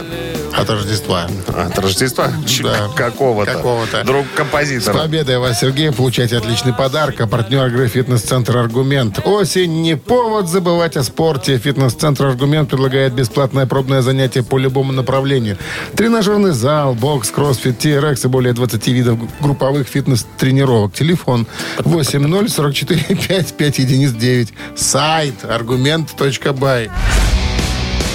От 0.57 0.71
Рождества. 0.71 1.27
От 1.49 1.77
Рождества? 1.79 2.31
Да. 2.63 2.89
Какого-то. 2.95 3.55
Какого-то. 3.55 4.05
Друг 4.05 4.25
С 4.33 4.37
композитора. 4.37 4.99
победой 4.99 5.39
вас, 5.39 5.59
Сергей. 5.61 5.91
Получайте 5.91 6.37
отличный 6.37 6.73
подарок. 6.73 7.21
А 7.21 7.27
партнер 7.27 7.67
игры 7.67 7.89
«Фитнес-центр 7.89 8.57
Аргумент». 8.57 9.19
Осень 9.25 9.83
не 9.83 9.97
повод 9.97 10.49
забывать 10.49 10.97
о 10.97 11.03
спорте. 11.03 11.59
«Фитнес-центр 11.59 12.27
Аргумент» 12.27 12.71
предлагает 12.71 13.15
бесплатное 13.15 13.67
пробное 13.67 14.03
занятие 14.03 14.45
по 14.45 14.57
любому 14.57 14.93
направлению. 14.93 15.59
Тренажерный 15.97 16.53
зал, 16.53 16.95
бокс, 16.95 17.31
кроссфит, 17.31 17.85
TRX 17.85 18.25
и 18.25 18.29
более 18.29 18.53
20 18.53 18.87
видов 18.89 19.19
групповых 19.41 19.89
фитнес-тренировок. 19.89 20.95
Телефон 20.95 21.49
8044 21.79 23.17
55 23.17 23.79
единиц 23.79 24.13
9. 24.13 24.53
Сайт 24.77 25.45
аргумент.бай. 25.45 26.91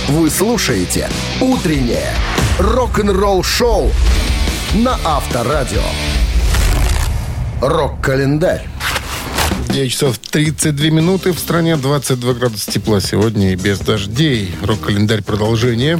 Вы 0.09 0.31
слушаете 0.31 1.07
«Утреннее 1.39 2.11
рок-н-ролл-шоу» 2.57 3.91
на 4.73 4.97
Авторадио. 5.05 5.83
Рок-календарь. 7.61 8.67
9 9.67 9.91
часов 9.91 10.17
32 10.17 10.87
минуты. 10.87 11.31
В 11.31 11.37
стране 11.37 11.75
22 11.75 12.33
градуса 12.33 12.71
тепла 12.71 13.01
сегодня 13.01 13.53
и 13.53 13.55
без 13.55 13.77
дождей. 13.77 14.51
Рок-календарь 14.63 15.21
продолжение. 15.21 15.99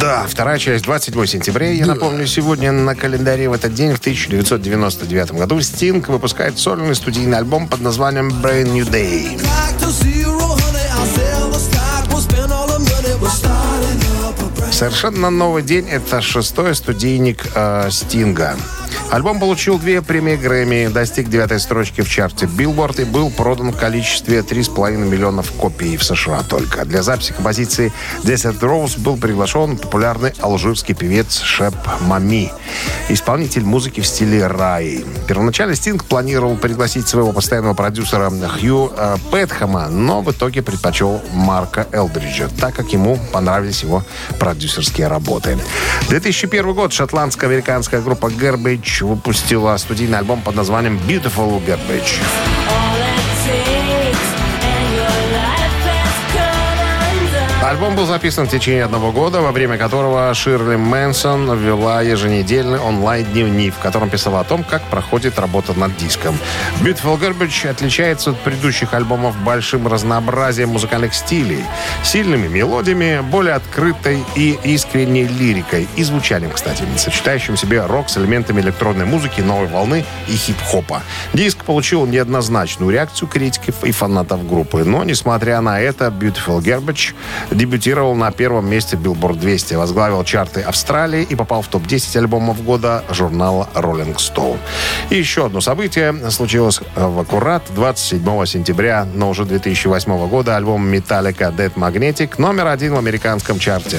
Да, 0.00 0.26
вторая 0.28 0.58
часть, 0.58 0.84
27 0.84 1.24
сентября. 1.26 1.70
Я 1.70 1.86
напомню, 1.86 2.26
сегодня 2.26 2.72
на 2.72 2.96
календаре 2.96 3.48
в 3.48 3.52
этот 3.52 3.74
день, 3.74 3.94
в 3.94 4.00
1999 4.00 5.34
году, 5.34 5.60
Стинг 5.60 6.08
выпускает 6.08 6.58
сольный 6.58 6.96
студийный 6.96 7.38
альбом 7.38 7.68
под 7.68 7.80
названием 7.80 8.30
Brand 8.42 8.72
New 8.72 8.84
Day. 8.90 9.40
Совершенно 14.78 15.28
новый 15.28 15.64
день. 15.64 15.88
Это 15.88 16.20
шестой 16.20 16.72
студийник 16.72 17.44
э, 17.52 17.90
Стинга. 17.90 18.56
Альбом 19.10 19.40
получил 19.40 19.78
две 19.78 20.02
премии 20.02 20.36
Грэмми, 20.36 20.88
достиг 20.88 21.30
девятой 21.30 21.58
строчки 21.60 22.02
в 22.02 22.10
чарте 22.10 22.44
Billboard 22.44 23.00
и 23.00 23.04
был 23.04 23.30
продан 23.30 23.72
в 23.72 23.76
количестве 23.76 24.40
3,5 24.40 24.98
миллионов 24.98 25.50
копий 25.52 25.96
в 25.96 26.04
США 26.04 26.42
только. 26.42 26.84
Для 26.84 27.02
записи 27.02 27.32
композиции 27.32 27.90
Desert 28.22 28.60
Rose 28.60 29.00
был 29.00 29.16
приглашен 29.16 29.78
популярный 29.78 30.34
алжирский 30.40 30.94
певец 30.94 31.40
Шеп 31.40 31.74
Мами, 32.02 32.52
исполнитель 33.08 33.64
музыки 33.64 34.02
в 34.02 34.06
стиле 34.06 34.46
рай. 34.46 35.06
Первоначально 35.26 35.74
Стинг 35.74 36.04
планировал 36.04 36.56
пригласить 36.58 37.08
своего 37.08 37.32
постоянного 37.32 37.72
продюсера 37.72 38.30
Хью 38.30 38.92
э, 38.94 39.16
Пэтхэма, 39.30 39.88
но 39.88 40.20
в 40.20 40.30
итоге 40.32 40.60
предпочел 40.60 41.22
Марка 41.32 41.86
Элдриджа, 41.92 42.48
так 42.60 42.74
как 42.74 42.92
ему 42.92 43.18
понравились 43.32 43.82
его 43.82 44.04
продюсерские 44.38 45.08
работы. 45.08 45.58
2001 46.10 46.74
год 46.74 46.92
шотландско-американская 46.92 48.02
группа 48.02 48.26
Garbage 48.26 48.97
выпустила 49.02 49.76
студийный 49.76 50.18
альбом 50.18 50.40
под 50.42 50.54
названием 50.54 50.98
Beautiful 51.06 51.60
Garbage. 51.66 52.77
Альбом 57.68 57.96
был 57.96 58.06
записан 58.06 58.46
в 58.46 58.50
течение 58.50 58.84
одного 58.84 59.12
года, 59.12 59.42
во 59.42 59.52
время 59.52 59.76
которого 59.76 60.32
Ширли 60.32 60.76
Мэнсон 60.76 61.54
вела 61.58 62.00
еженедельный 62.00 62.78
онлайн-дневник, 62.78 63.74
в 63.74 63.78
котором 63.78 64.08
писала 64.08 64.40
о 64.40 64.44
том, 64.44 64.64
как 64.64 64.80
проходит 64.84 65.38
работа 65.38 65.78
над 65.78 65.94
диском. 65.98 66.38
Beautiful 66.80 67.20
Garbage 67.20 67.68
отличается 67.68 68.30
от 68.30 68.40
предыдущих 68.40 68.94
альбомов 68.94 69.36
большим 69.42 69.86
разнообразием 69.86 70.70
музыкальных 70.70 71.12
стилей, 71.12 71.62
сильными 72.02 72.48
мелодиями, 72.48 73.20
более 73.20 73.52
открытой 73.52 74.24
и 74.34 74.58
искренней 74.64 75.24
лирикой 75.24 75.86
и 75.94 76.02
звучанием, 76.04 76.52
кстати, 76.52 76.84
сочетающим 76.96 77.56
в 77.56 77.60
себе 77.60 77.84
рок 77.84 78.08
с 78.08 78.16
элементами 78.16 78.62
электронной 78.62 79.04
музыки, 79.04 79.42
новой 79.42 79.66
волны 79.66 80.06
и 80.26 80.32
хип-хопа. 80.32 81.02
Диск 81.34 81.64
получил 81.64 82.06
неоднозначную 82.06 82.90
реакцию 82.90 83.28
критиков 83.28 83.84
и 83.84 83.92
фанатов 83.92 84.48
группы, 84.48 84.84
но, 84.84 85.04
несмотря 85.04 85.60
на 85.60 85.78
это, 85.78 86.06
Beautiful 86.06 86.62
Garbage 86.62 87.12
дебютировал 87.58 88.14
на 88.14 88.30
первом 88.30 88.70
месте 88.70 88.96
Billboard 88.96 89.38
200, 89.38 89.74
возглавил 89.74 90.24
чарты 90.24 90.62
Австралии 90.62 91.24
и 91.28 91.34
попал 91.34 91.62
в 91.62 91.68
топ-10 91.68 92.18
альбомов 92.18 92.62
года 92.62 93.04
журнала 93.10 93.68
Rolling 93.74 94.16
Stone. 94.16 94.58
И 95.10 95.16
еще 95.16 95.46
одно 95.46 95.60
событие 95.60 96.14
случилось 96.30 96.80
в 96.94 97.18
аккурат 97.18 97.64
27 97.74 98.46
сентября, 98.46 99.06
но 99.12 99.28
уже 99.30 99.44
2008 99.44 100.28
года 100.28 100.56
альбом 100.56 100.90
Metallica 100.90 101.54
Dead 101.54 101.74
Magnetic 101.74 102.34
номер 102.38 102.68
один 102.68 102.94
в 102.94 102.98
американском 102.98 103.58
чарте. 103.58 103.98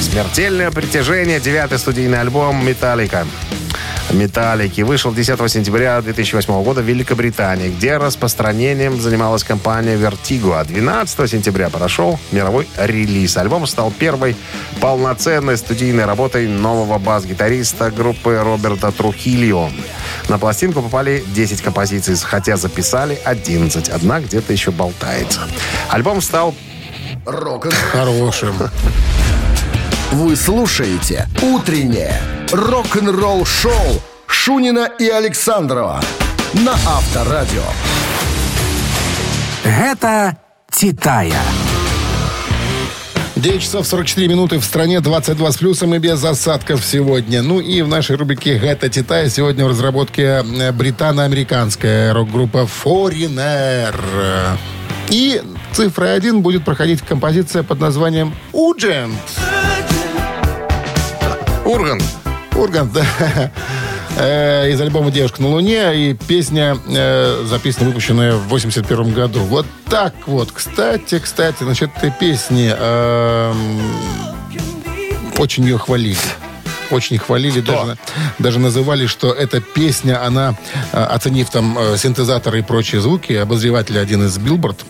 Смертельное 0.00 0.70
притяжение. 0.70 1.40
Девятый 1.40 1.78
студийный 1.78 2.20
альбом 2.20 2.64
Металлика. 2.66 3.26
Металлики 4.12 4.82
вышел 4.82 5.12
10 5.12 5.50
сентября 5.50 6.00
2008 6.02 6.62
года 6.62 6.82
в 6.82 6.84
Великобритании, 6.84 7.70
где 7.70 7.96
распространением 7.96 9.00
занималась 9.00 9.42
компания 9.42 9.96
Vertigo. 9.96 10.60
А 10.60 10.64
12 10.64 11.30
сентября 11.30 11.70
прошел 11.70 12.18
мировой 12.30 12.68
релиз. 12.76 13.38
Альбом 13.38 13.66
стал 13.66 13.90
первой 13.90 14.36
полноценной 14.80 15.56
студийной 15.56 16.04
работой 16.04 16.46
нового 16.46 16.98
бас-гитариста 16.98 17.90
группы 17.90 18.38
Роберта 18.38 18.92
Трухильо. 18.92 19.70
На 20.28 20.38
пластинку 20.38 20.82
попали 20.82 21.24
10 21.34 21.62
композиций, 21.62 22.14
хотя 22.16 22.56
записали 22.58 23.18
11. 23.24 23.88
Одна 23.88 24.20
где-то 24.20 24.52
еще 24.52 24.72
болтается. 24.72 25.40
Альбом 25.88 26.20
стал 26.20 26.54
Рок-н-ролл. 27.24 27.72
Хорошим. 27.92 28.54
Вы 30.12 30.36
слушаете 30.36 31.26
«Утреннее 31.40 32.20
рок-н-ролл-шоу» 32.52 33.72
Шунина 34.26 34.90
и 34.98 35.08
Александрова 35.08 36.02
на 36.52 36.72
Авторадио. 36.72 37.62
Гэта 39.64 40.36
Титая. 40.70 41.40
9 43.36 43.62
часов 43.62 43.86
44 43.86 44.28
минуты 44.28 44.58
в 44.58 44.64
стране, 44.64 45.00
22 45.00 45.50
с 45.50 45.56
плюсом 45.56 45.94
и 45.94 45.98
без 45.98 46.22
осадков 46.22 46.84
сегодня. 46.84 47.40
Ну 47.40 47.60
и 47.60 47.80
в 47.80 47.88
нашей 47.88 48.16
рубрике 48.16 48.58
«Гэта 48.58 48.90
Титая» 48.90 49.30
сегодня 49.30 49.64
в 49.64 49.68
разработке 49.68 50.44
э, 50.44 50.72
британо-американская 50.72 52.12
рок-группа 52.12 52.68
Foreigner. 52.84 53.94
И 55.08 55.40
цифрой 55.72 56.14
один 56.14 56.42
будет 56.42 56.66
проходить 56.66 57.00
композиция 57.00 57.62
под 57.62 57.80
названием 57.80 58.34
«Уджент». 58.52 59.16
Ургант. 61.72 62.02
Ургант, 62.54 62.92
да. 62.92 63.04
Э, 64.18 64.70
Из 64.70 64.78
альбома 64.78 65.10
«Девушка 65.10 65.40
на 65.40 65.48
Луне» 65.48 66.10
и 66.10 66.12
песня 66.12 66.76
э, 66.86 67.46
записана, 67.48 67.86
выпущенная 67.88 68.34
в 68.34 68.48
81 68.48 69.14
году. 69.14 69.40
Вот 69.40 69.64
так 69.88 70.12
вот. 70.26 70.52
Кстати, 70.52 71.18
кстати, 71.18 71.62
насчет 71.62 71.90
этой 71.96 72.10
песни 72.10 72.70
эм, 72.78 73.80
очень 75.38 75.64
ее 75.64 75.78
хвалили. 75.78 76.18
очень 76.90 77.16
хвалили, 77.16 77.60
даже, 77.60 77.96
даже 78.38 78.58
называли, 78.58 79.06
что 79.06 79.32
эта 79.32 79.62
песня, 79.62 80.22
она, 80.22 80.56
э, 80.92 81.02
оценив 81.02 81.48
там 81.48 81.78
синтезаторы 81.96 82.58
и 82.58 82.62
прочие 82.62 83.00
звуки, 83.00 83.32
обозреватель 83.32 83.98
один 83.98 84.26
из 84.26 84.36
Билборд, 84.36 84.84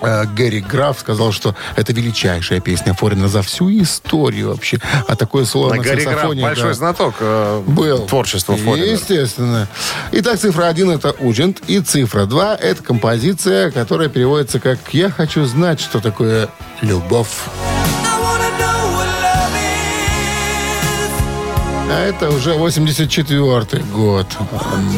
Гэри 0.00 0.60
Граф 0.60 0.98
сказал, 1.00 1.32
что 1.32 1.54
это 1.76 1.92
величайшая 1.92 2.60
песня 2.60 2.94
Форина 2.94 3.28
за 3.28 3.42
всю 3.42 3.70
историю 3.70 4.48
вообще. 4.48 4.78
А 5.08 5.16
такое 5.16 5.44
соло 5.44 5.70
На 5.70 5.76
на, 5.76 5.82
Гарри 5.82 6.02
Граф 6.02 6.14
саксофоне, 6.14 6.42
большой 6.42 6.68
да, 6.68 6.74
знаток 6.74 7.14
э, 7.20 7.62
был. 7.66 8.06
творчества 8.06 8.56
Форина. 8.56 8.84
Естественно. 8.84 9.68
Итак, 10.12 10.38
цифра 10.38 10.66
один 10.66 10.90
это 10.90 11.12
Уджент. 11.12 11.62
И 11.66 11.80
цифра 11.80 12.26
два 12.26 12.54
это 12.54 12.82
композиция, 12.82 13.70
которая 13.70 14.08
переводится 14.08 14.60
как 14.60 14.78
«Я 14.92 15.10
хочу 15.10 15.44
знать, 15.44 15.80
что 15.80 16.00
такое 16.00 16.48
любовь». 16.80 17.28
А 21.90 22.00
это 22.00 22.30
уже 22.30 22.54
84-й 22.54 23.82
год. 23.92 24.26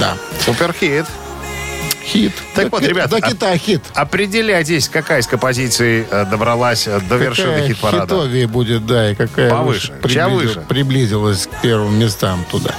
Да. 0.01 0.17
Суперхит. 0.45 1.07
Хит. 2.07 2.33
Так 2.55 2.65
До 2.67 2.71
вот, 2.71 2.83
Ки- 2.83 2.87
ребят, 2.89 3.11
До 3.11 3.17
а- 3.17 3.21
Кита 3.21 3.57
хит. 3.59 3.83
Определяйтесь, 3.95 4.89
какая 4.89 5.21
из 5.21 5.27
композиций 5.27 6.07
э, 6.09 6.25
добралась 6.31 6.87
э, 6.87 7.01
до 7.01 7.17
вершины 7.17 7.53
Какая 7.55 7.69
хит-парада. 7.69 8.03
хитовее 8.15 8.47
будет, 8.47 8.87
да, 8.87 9.11
и 9.11 9.15
какая 9.17 9.51
Повыше. 9.51 9.93
выше 10.01 10.13
Чья 10.15 10.27
приблизил- 10.29 10.49
выше? 10.49 10.61
приблизилась 10.69 11.47
к 11.49 11.61
первым 11.63 11.99
местам 11.99 12.45
туда, 12.51 12.71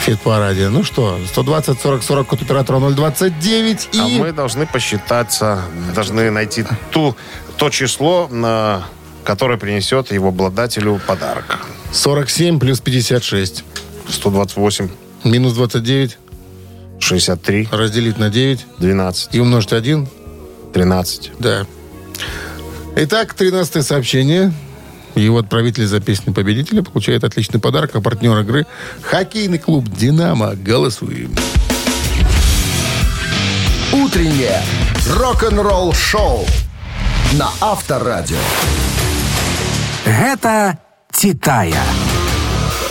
в 0.00 0.04
хит-параде. 0.06 0.70
Ну 0.70 0.82
что, 0.82 1.18
120, 1.28 1.78
40, 1.80 2.02
40, 2.02 2.26
код 2.28 2.40
оператора 2.42 2.80
029 2.80 3.88
и... 3.92 3.98
А 4.00 4.08
мы 4.08 4.32
должны 4.32 4.66
посчитаться, 4.66 5.62
должны 5.94 6.30
найти 6.30 6.64
ту, 6.90 7.14
то 7.58 7.68
число, 7.68 8.28
на 8.30 8.84
которое 9.24 9.58
принесет 9.58 10.10
его 10.10 10.28
обладателю 10.28 10.98
подарок. 11.06 11.58
47 11.92 12.58
плюс 12.58 12.80
56. 12.80 13.62
128, 14.08 14.88
Минус 15.24 15.52
29 15.52 16.16
63, 17.00 17.68
разделить 17.72 18.18
на 18.18 18.30
9 18.30 18.66
12, 18.78 19.34
и 19.34 19.40
умножить 19.40 19.72
1. 19.72 20.08
13. 20.72 21.32
Да. 21.38 21.66
Итак, 22.96 23.34
13 23.34 23.84
сообщение. 23.84 24.52
Его 25.14 25.38
отправитель 25.38 25.86
за 25.86 26.00
песню 26.00 26.32
победителя 26.32 26.82
получает 26.82 27.24
отличный 27.24 27.60
подарок, 27.60 27.90
а 27.94 28.00
партнер 28.00 28.38
игры– 28.38 28.66
хоккейный 29.02 29.58
клуб 29.58 29.88
«Динамо». 29.88 30.54
Голосуем. 30.54 31.34
Утреннее 33.92 34.62
рок-н-ролл-шоу 35.08 36.46
на 37.32 37.48
Авторадио. 37.60 38.36
Гэта 40.04 40.78
«Титая». 41.12 41.82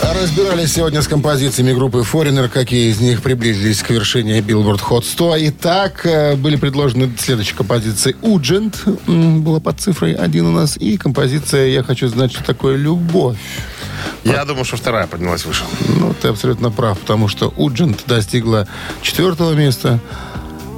Разбирались 0.02 0.72
сегодня 0.72 1.02
с 1.02 1.08
композициями 1.08 1.72
группы 1.72 1.98
Foreigner, 1.98 2.48
какие 2.48 2.90
из 2.90 3.00
них 3.00 3.22
приблизились 3.22 3.82
к 3.82 3.90
вершине 3.90 4.40
Billboard 4.40 4.80
Hot 4.88 5.04
100. 5.04 5.36
Итак, 5.48 6.06
э, 6.06 6.36
были 6.36 6.56
предложены 6.56 7.12
следующие 7.18 7.54
композиции. 7.54 8.16
Уджент 8.22 8.82
была 9.06 9.60
под 9.60 9.78
цифрой 9.78 10.14
один 10.14 10.46
у 10.46 10.52
нас. 10.52 10.78
И 10.78 10.96
композиция 10.96 11.66
«Я 11.66 11.82
хочу 11.82 12.08
знать, 12.08 12.32
что 12.32 12.42
такое 12.42 12.76
любовь». 12.76 13.36
Я 14.24 14.44
думаю, 14.46 14.64
что 14.64 14.78
вторая 14.78 15.06
поднялась 15.06 15.44
выше. 15.44 15.64
Ну, 15.88 16.14
ты 16.14 16.28
абсолютно 16.28 16.70
прав, 16.70 16.98
потому 16.98 17.28
что 17.28 17.52
Уджент 17.56 18.04
достигла 18.06 18.66
четвертого 19.02 19.52
места. 19.52 20.00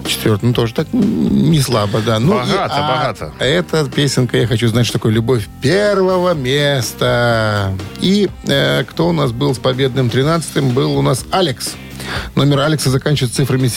Четвертый, 0.06 0.46
ну, 0.46 0.52
тоже 0.54 0.74
так 0.74 0.86
м, 0.92 1.50
не 1.50 1.60
слабо, 1.60 2.00
да. 2.00 2.18
Ну, 2.18 2.32
Богато, 2.34 2.74
а 2.74 2.88
богато. 2.96 3.32
Эта 3.38 3.84
песенка, 3.88 4.36
я 4.36 4.46
хочу 4.46 4.68
знать, 4.68 4.86
что 4.86 4.94
такое 4.94 5.12
любовь 5.12 5.46
первого 5.60 6.34
места. 6.34 7.72
И 8.00 8.28
э, 8.46 8.84
кто 8.84 9.08
у 9.08 9.12
нас 9.12 9.32
был 9.32 9.54
с 9.54 9.58
победным 9.58 10.08
13-м, 10.08 10.70
был 10.70 10.96
у 10.98 11.02
нас 11.02 11.24
Алекс. 11.30 11.74
Номер 12.34 12.60
Алекса 12.60 12.90
заканчивается 12.90 13.36
цифрами 13.36 13.68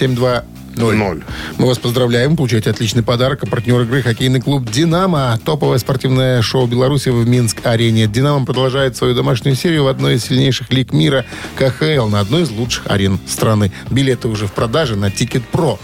720. 0.76 0.98
Ноль. 0.98 1.24
Мы 1.58 1.68
вас 1.68 1.78
поздравляем, 1.78 2.36
получаете 2.36 2.70
отличный 2.70 3.04
подарок. 3.04 3.44
А 3.44 3.46
партнер 3.48 3.82
игры 3.82 4.02
хоккейный 4.02 4.42
клуб 4.42 4.70
«Динамо». 4.70 5.40
Топовое 5.44 5.78
спортивное 5.78 6.42
шоу 6.42 6.68
Беларуси 6.68 7.10
в 7.10 7.28
Минск-арене. 7.28 8.08
«Динамо» 8.08 8.46
продолжает 8.46 8.96
свою 8.96 9.16
домашнюю 9.16 9.56
серию 9.56 9.86
в 9.86 9.88
одной 9.88 10.16
из 10.16 10.26
сильнейших 10.26 10.72
лиг 10.72 10.94
мира 10.94 11.26
КХЛ 11.56 12.08
на 12.08 12.20
одной 12.20 12.44
из 12.44 12.52
лучших 12.52 12.88
арен 12.88 13.20
страны. 13.28 13.72
Билеты 13.90 14.28
уже 14.28 14.48
в 14.48 14.52
продаже 14.52 14.96
на 14.96 15.12
Ticketpro. 15.12 15.80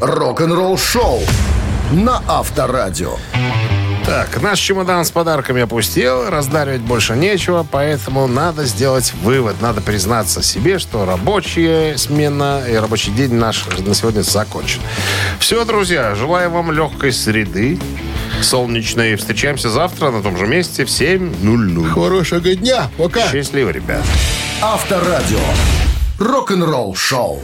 Рок-н-ролл-шоу 0.00 1.20
на 1.92 2.22
Авторадио. 2.26 3.16
Так, 4.06 4.42
наш 4.42 4.58
чемодан 4.58 5.04
с 5.06 5.10
подарками 5.10 5.62
опустел, 5.62 6.28
раздаривать 6.28 6.82
больше 6.82 7.16
нечего, 7.16 7.66
поэтому 7.68 8.26
надо 8.26 8.66
сделать 8.66 9.14
вывод, 9.22 9.56
надо 9.62 9.80
признаться 9.80 10.42
себе, 10.42 10.78
что 10.78 11.06
рабочая 11.06 11.96
смена 11.96 12.62
и 12.68 12.74
рабочий 12.74 13.12
день 13.12 13.32
наш 13.32 13.64
на 13.78 13.94
сегодня 13.94 14.20
закончен. 14.20 14.82
Все, 15.38 15.64
друзья, 15.64 16.14
желаю 16.14 16.50
вам 16.50 16.70
легкой 16.70 17.12
среды, 17.12 17.80
солнечной. 18.42 19.16
Встречаемся 19.16 19.70
завтра 19.70 20.10
на 20.10 20.22
том 20.22 20.36
же 20.36 20.46
месте 20.46 20.84
в 20.84 20.88
7.00. 20.88 21.88
Хорошего 21.88 22.54
дня. 22.54 22.90
Пока. 22.98 23.26
Счастливо, 23.30 23.70
ребят. 23.70 24.02
Авторадио. 24.60 25.40
Рок-н-ролл-шоу. 26.18 27.42